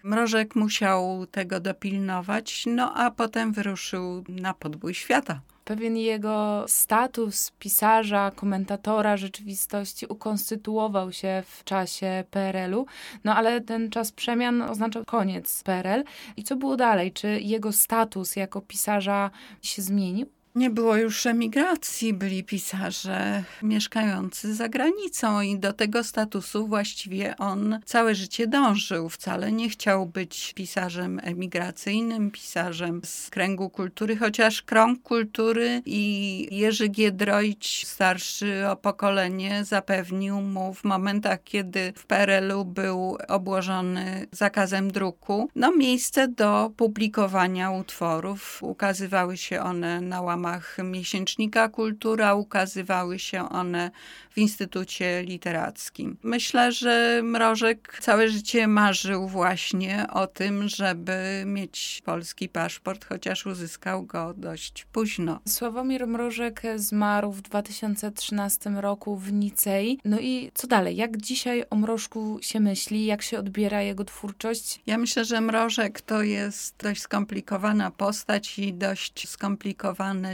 Mrożek 0.03 0.55
musiał 0.55 1.25
tego 1.25 1.59
dopilnować, 1.59 2.63
no 2.67 2.93
a 2.93 3.11
potem 3.11 3.53
wyruszył 3.53 4.23
na 4.29 4.53
podbój 4.53 4.93
świata 4.93 5.41
pewien 5.65 5.97
jego 5.97 6.65
status 6.67 7.51
pisarza, 7.59 8.31
komentatora 8.35 9.17
rzeczywistości 9.17 10.05
ukonstytuował 10.09 11.11
się 11.11 11.43
w 11.47 11.63
czasie 11.63 12.23
PRL-u, 12.31 12.85
no 13.23 13.35
ale 13.35 13.61
ten 13.61 13.89
czas 13.89 14.11
przemian 14.11 14.61
oznaczał 14.61 15.05
koniec 15.05 15.63
PRL. 15.63 16.03
I 16.37 16.43
co 16.43 16.55
było 16.55 16.77
dalej? 16.77 17.11
Czy 17.11 17.39
jego 17.41 17.71
status 17.71 18.35
jako 18.35 18.61
pisarza 18.61 19.31
się 19.61 19.81
zmienił? 19.81 20.27
Nie 20.55 20.69
było 20.69 20.95
już 20.97 21.25
emigracji, 21.25 22.13
byli 22.13 22.43
pisarze 22.43 23.43
mieszkający 23.61 24.55
za 24.55 24.69
granicą 24.69 25.41
i 25.41 25.59
do 25.59 25.73
tego 25.73 26.03
statusu 26.03 26.67
właściwie 26.67 27.37
on 27.37 27.79
całe 27.85 28.15
życie 28.15 28.47
dążył. 28.47 29.09
Wcale 29.09 29.51
nie 29.51 29.69
chciał 29.69 30.05
być 30.05 30.53
pisarzem 30.53 31.19
emigracyjnym, 31.23 32.31
pisarzem 32.31 33.01
z 33.03 33.29
kręgu 33.29 33.69
kultury, 33.69 34.17
chociaż 34.17 34.61
krąg 34.61 35.01
kultury 35.01 35.81
i 35.85 36.47
Jerzy 36.51 36.87
Giedroyć, 36.87 37.87
starszy 37.87 38.69
o 38.69 38.75
pokolenie, 38.75 39.65
zapewnił 39.65 40.41
mu 40.41 40.73
w 40.73 40.83
momentach, 40.83 41.43
kiedy 41.43 41.93
w 41.95 42.05
PRL-u 42.05 42.65
był 42.65 43.17
obłożony 43.27 44.27
zakazem 44.31 44.91
druku, 44.91 45.49
no 45.55 45.75
miejsce 45.75 46.27
do 46.27 46.71
publikowania 46.77 47.71
utworów. 47.71 48.63
Ukazywały 48.63 49.37
się 49.37 49.61
one 49.61 50.01
na 50.01 50.21
łamach 50.21 50.40
ramach 50.41 50.77
miesięcznika 50.83 51.69
Kultura 51.69 52.35
ukazywały 52.35 53.19
się 53.19 53.49
one 53.49 53.91
w 54.29 54.37
Instytucie 54.37 55.23
Literackim. 55.23 56.17
Myślę, 56.23 56.71
że 56.71 57.21
Mrożek 57.23 57.97
całe 58.01 58.29
życie 58.29 58.67
marzył 58.67 59.27
właśnie 59.27 60.05
o 60.13 60.27
tym, 60.27 60.67
żeby 60.67 61.43
mieć 61.45 62.01
polski 62.05 62.49
paszport, 62.49 63.05
chociaż 63.05 63.45
uzyskał 63.45 64.03
go 64.03 64.33
dość 64.37 64.85
późno. 64.91 65.39
Sławomir 65.47 66.07
Mrożek 66.07 66.61
zmarł 66.75 67.31
w 67.31 67.41
2013 67.41 68.69
roku 68.69 69.15
w 69.17 69.33
Nicei. 69.33 69.99
No 70.05 70.19
i 70.19 70.51
co 70.53 70.67
dalej? 70.67 70.95
Jak 70.95 71.17
dzisiaj 71.17 71.63
o 71.69 71.75
Mrożku 71.75 72.39
się 72.41 72.59
myśli? 72.59 73.05
Jak 73.05 73.21
się 73.21 73.39
odbiera 73.39 73.81
jego 73.81 74.05
twórczość? 74.05 74.81
Ja 74.85 74.97
myślę, 74.97 75.25
że 75.25 75.41
Mrożek 75.41 76.01
to 76.01 76.23
jest 76.23 76.75
dość 76.83 77.01
skomplikowana 77.01 77.91
postać 77.91 78.59
i 78.59 78.73
dość 78.73 79.29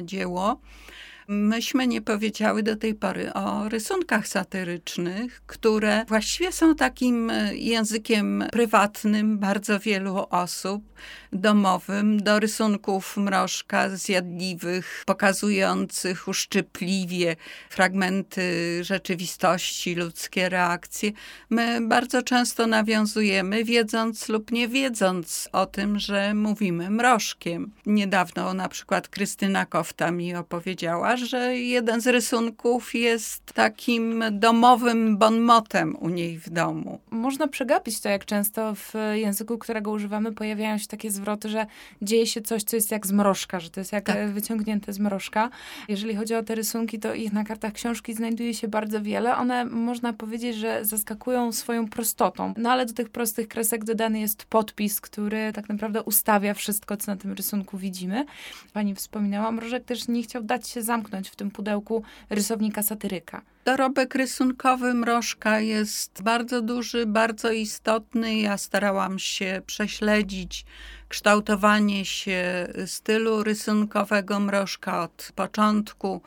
dzieło. 0.03 0.61
myśmy 1.27 1.87
nie 1.87 2.01
powiedziały 2.01 2.63
do 2.63 2.75
tej 2.75 2.95
pory 2.95 3.33
o 3.33 3.69
rysunkach 3.69 4.27
satyrycznych, 4.27 5.41
które 5.47 6.05
właściwie 6.07 6.51
są 6.51 6.75
takim 6.75 7.29
e, 7.29 7.55
językiem 7.55 8.43
prywatnym 8.51 9.37
bardzo 9.39 9.79
wielu 9.79 10.25
osób, 10.29 10.83
domowym, 11.33 12.23
do 12.23 12.39
rysunków 12.39 13.17
mrożka 13.17 13.89
zjadliwych, 13.89 15.03
pokazujących 15.05 16.27
uszczypliwie 16.27 17.35
fragmenty 17.69 18.83
rzeczywistości, 18.83 19.95
ludzkie 19.95 20.49
reakcje. 20.49 21.11
My 21.49 21.87
bardzo 21.87 22.21
często 22.21 22.67
nawiązujemy, 22.67 23.63
wiedząc 23.63 24.29
lub 24.29 24.51
nie 24.51 24.67
wiedząc 24.67 25.49
o 25.51 25.65
tym, 25.65 25.99
że 25.99 26.33
mówimy 26.33 26.89
mrożkiem. 26.89 27.71
Niedawno 27.85 28.53
na 28.53 28.69
przykład 28.69 29.07
Krystyna 29.07 29.65
Kofta 29.65 30.11
mi 30.11 30.35
opowiedziała, 30.35 31.17
że 31.17 31.57
jeden 31.57 32.01
z 32.01 32.07
rysunków 32.07 32.95
jest 32.95 33.45
takim 33.53 34.23
domowym 34.31 35.17
bonmotem 35.17 35.95
u 35.95 36.09
niej 36.09 36.39
w 36.39 36.49
domu. 36.49 36.99
Można 37.09 37.47
przegapić 37.47 37.99
to, 37.99 38.09
jak 38.09 38.25
często 38.25 38.75
w 38.75 38.93
języku, 39.13 39.57
którego 39.57 39.91
używamy, 39.91 40.31
pojawiają 40.31 40.77
się 40.77 40.87
takie 40.87 41.11
zwroty, 41.17 41.49
że 41.49 41.65
dzieje 42.01 42.27
się 42.27 42.41
coś, 42.41 42.63
co 42.63 42.75
jest 42.75 42.91
jak 42.91 43.07
zmrożka, 43.07 43.59
że 43.59 43.69
to 43.69 43.79
jest 43.79 43.91
jak 43.91 44.05
tak. 44.05 44.31
wyciągnięte 44.31 44.93
z 44.93 44.99
mrożka. 44.99 45.49
Jeżeli 45.87 46.15
chodzi 46.15 46.35
o 46.35 46.43
te 46.43 46.55
rysunki, 46.55 46.99
to 46.99 47.13
ich 47.13 47.33
na 47.33 47.43
kartach 47.43 47.73
książki 47.73 48.13
znajduje 48.13 48.53
się 48.53 48.67
bardzo 48.67 49.01
wiele. 49.01 49.37
One, 49.37 49.65
można 49.65 50.13
powiedzieć, 50.13 50.55
że 50.55 50.85
zaskakują 50.85 51.51
swoją 51.51 51.87
prostotą. 51.87 52.53
No 52.57 52.71
ale 52.71 52.85
do 52.85 52.93
tych 52.93 53.09
prostych 53.09 53.47
kresek 53.47 53.83
dodany 53.83 54.19
jest 54.19 54.45
podpis, 54.45 55.01
który 55.01 55.53
tak 55.53 55.69
naprawdę 55.69 56.03
ustawia 56.03 56.53
wszystko, 56.53 56.97
co 56.97 57.11
na 57.11 57.17
tym 57.17 57.33
rysunku 57.33 57.77
widzimy. 57.77 58.25
Pani 58.73 58.95
wspominała, 58.95 59.51
Mrożek 59.51 59.83
też 59.83 60.07
nie 60.07 60.23
chciał 60.23 60.43
dać 60.43 60.67
się 60.67 60.81
zamknąć 60.81 61.29
w 61.29 61.35
tym 61.35 61.51
pudełku 61.51 62.03
rysownika 62.29 62.83
satyryka. 62.83 63.41
Dorobek 63.67 64.15
rysunkowy 64.15 64.93
Mrożka 64.93 65.59
jest 65.59 66.21
bardzo 66.21 66.61
duży, 66.61 67.05
bardzo 67.05 67.51
istotny. 67.51 68.39
Ja 68.39 68.57
starałam 68.57 69.19
się 69.19 69.61
prześledzić 69.65 70.65
kształtowanie 71.07 72.05
się 72.05 72.67
stylu 72.85 73.43
rysunkowego 73.43 74.39
Mrożka 74.39 75.03
od 75.03 75.31
początku 75.35 76.21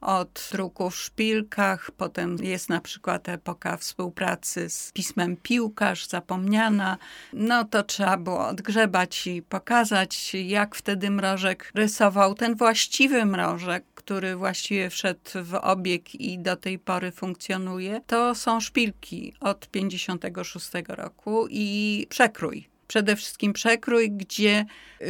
od 0.00 0.48
druku 0.52 0.90
w 0.90 0.96
szpilkach, 0.96 1.90
potem 1.90 2.36
jest 2.42 2.68
na 2.68 2.80
przykład 2.80 3.28
epoka 3.28 3.76
współpracy 3.76 4.70
z 4.70 4.92
pismem 4.92 5.36
Piłkarz, 5.36 6.06
zapomniana. 6.06 6.98
No 7.32 7.64
to 7.64 7.82
trzeba 7.82 8.16
było 8.16 8.48
odgrzebać 8.48 9.26
i 9.26 9.42
pokazać, 9.42 10.34
jak 10.34 10.74
wtedy 10.74 11.10
Mrożek 11.10 11.72
rysował 11.74 12.34
ten 12.34 12.54
właściwy 12.54 13.24
Mrożek, 13.24 13.95
który 14.06 14.36
właściwie 14.36 14.90
wszedł 14.90 15.30
w 15.34 15.54
obieg 15.54 16.14
i 16.14 16.38
do 16.38 16.56
tej 16.56 16.78
pory 16.78 17.12
funkcjonuje. 17.12 18.00
To 18.06 18.34
są 18.34 18.60
szpilki 18.60 19.34
od 19.40 19.68
56 19.68 20.70
roku 20.88 21.46
i 21.50 22.06
przekrój 22.08 22.68
przede 22.88 23.16
wszystkim 23.16 23.52
przekrój, 23.52 24.10
gdzie 24.10 24.64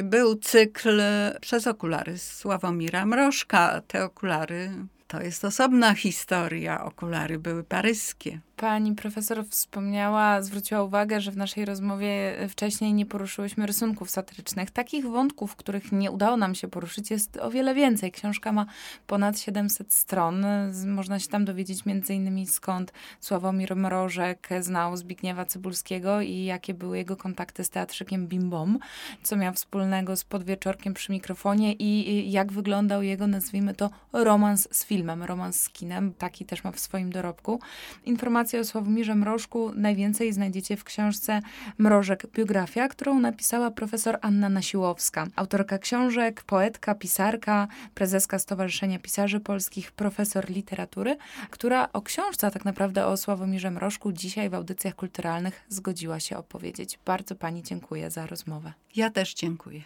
był 0.04 0.36
cykl 0.36 1.02
przez 1.40 1.66
okulary 1.66 2.18
Sławomira 2.18 3.06
Mrożka. 3.06 3.82
Te 3.86 4.04
okulary 4.04 4.70
to 5.06 5.22
jest 5.22 5.44
osobna 5.44 5.94
historia. 5.94 6.84
Okulary 6.84 7.38
były 7.38 7.64
paryskie. 7.64 8.40
Pani 8.56 8.94
profesor 8.94 9.44
wspomniała, 9.50 10.42
zwróciła 10.42 10.82
uwagę, 10.82 11.20
że 11.20 11.30
w 11.30 11.36
naszej 11.36 11.64
rozmowie 11.64 12.36
wcześniej 12.48 12.94
nie 12.94 13.06
poruszyłyśmy 13.06 13.66
rysunków 13.66 14.10
satyrycznych. 14.10 14.70
Takich 14.70 15.06
wątków, 15.06 15.56
których 15.56 15.92
nie 15.92 16.10
udało 16.10 16.36
nam 16.36 16.54
się 16.54 16.68
poruszyć, 16.68 17.10
jest 17.10 17.36
o 17.36 17.50
wiele 17.50 17.74
więcej. 17.74 18.12
Książka 18.12 18.52
ma 18.52 18.66
ponad 19.06 19.40
700 19.40 19.94
stron. 19.94 20.46
Można 20.86 21.18
się 21.18 21.28
tam 21.28 21.44
dowiedzieć 21.44 21.84
między 21.84 22.14
innymi 22.14 22.46
skąd 22.46 22.92
Sławomir 23.20 23.76
Mrożek 23.76 24.48
znał 24.60 24.96
Zbigniewa 24.96 25.44
Cybulskiego 25.44 26.20
i 26.20 26.44
jakie 26.44 26.74
były 26.74 26.98
jego 26.98 27.16
kontakty 27.16 27.64
z 27.64 27.70
teatrzykiem 27.70 28.26
Bimbom, 28.28 28.78
co 29.22 29.36
miał 29.36 29.52
wspólnego 29.54 30.16
z 30.16 30.24
podwieczorkiem 30.24 30.94
przy 30.94 31.12
mikrofonie 31.12 31.72
i 31.72 32.30
jak 32.32 32.52
wyglądał 32.52 33.02
jego, 33.02 33.26
nazwijmy 33.26 33.74
to, 33.74 33.90
romans 34.12 34.68
z 34.70 34.84
filmem, 34.84 35.22
romans 35.22 35.60
z 35.60 35.68
kinem. 35.68 36.14
Taki 36.14 36.44
też 36.44 36.64
ma 36.64 36.72
w 36.72 36.80
swoim 36.80 37.12
dorobku. 37.12 37.60
Informacja 38.04 38.45
informacje 38.46 38.60
o 38.60 38.64
Sławomirze 38.64 39.14
Mrożku 39.14 39.72
najwięcej 39.74 40.32
znajdziecie 40.32 40.76
w 40.76 40.84
książce 40.84 41.40
Mrożek 41.78 42.26
Biografia, 42.34 42.88
którą 42.88 43.20
napisała 43.20 43.70
profesor 43.70 44.18
Anna 44.22 44.48
Nasiłowska. 44.48 45.26
Autorka 45.36 45.78
książek, 45.78 46.42
poetka, 46.46 46.94
pisarka, 46.94 47.68
prezeska 47.94 48.38
Stowarzyszenia 48.38 48.98
Pisarzy 48.98 49.40
Polskich, 49.40 49.92
profesor 49.92 50.50
literatury, 50.50 51.16
która 51.50 51.88
o 51.92 52.02
książce, 52.02 52.46
a 52.46 52.50
tak 52.50 52.64
naprawdę 52.64 53.06
o 53.06 53.16
Sławomirze 53.16 53.70
Mrożku 53.70 54.12
dzisiaj 54.12 54.50
w 54.50 54.54
audycjach 54.54 54.94
kulturalnych 54.94 55.64
zgodziła 55.68 56.20
się 56.20 56.36
opowiedzieć. 56.36 56.98
Bardzo 57.06 57.34
Pani 57.34 57.62
dziękuję 57.62 58.10
za 58.10 58.26
rozmowę. 58.26 58.72
Ja 58.96 59.10
też 59.10 59.34
dziękuję. 59.34 59.82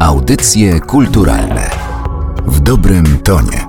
Audycje 0.00 0.80
kulturalne 0.80 1.70
w 2.46 2.60
dobrym 2.60 3.18
tonie. 3.18 3.63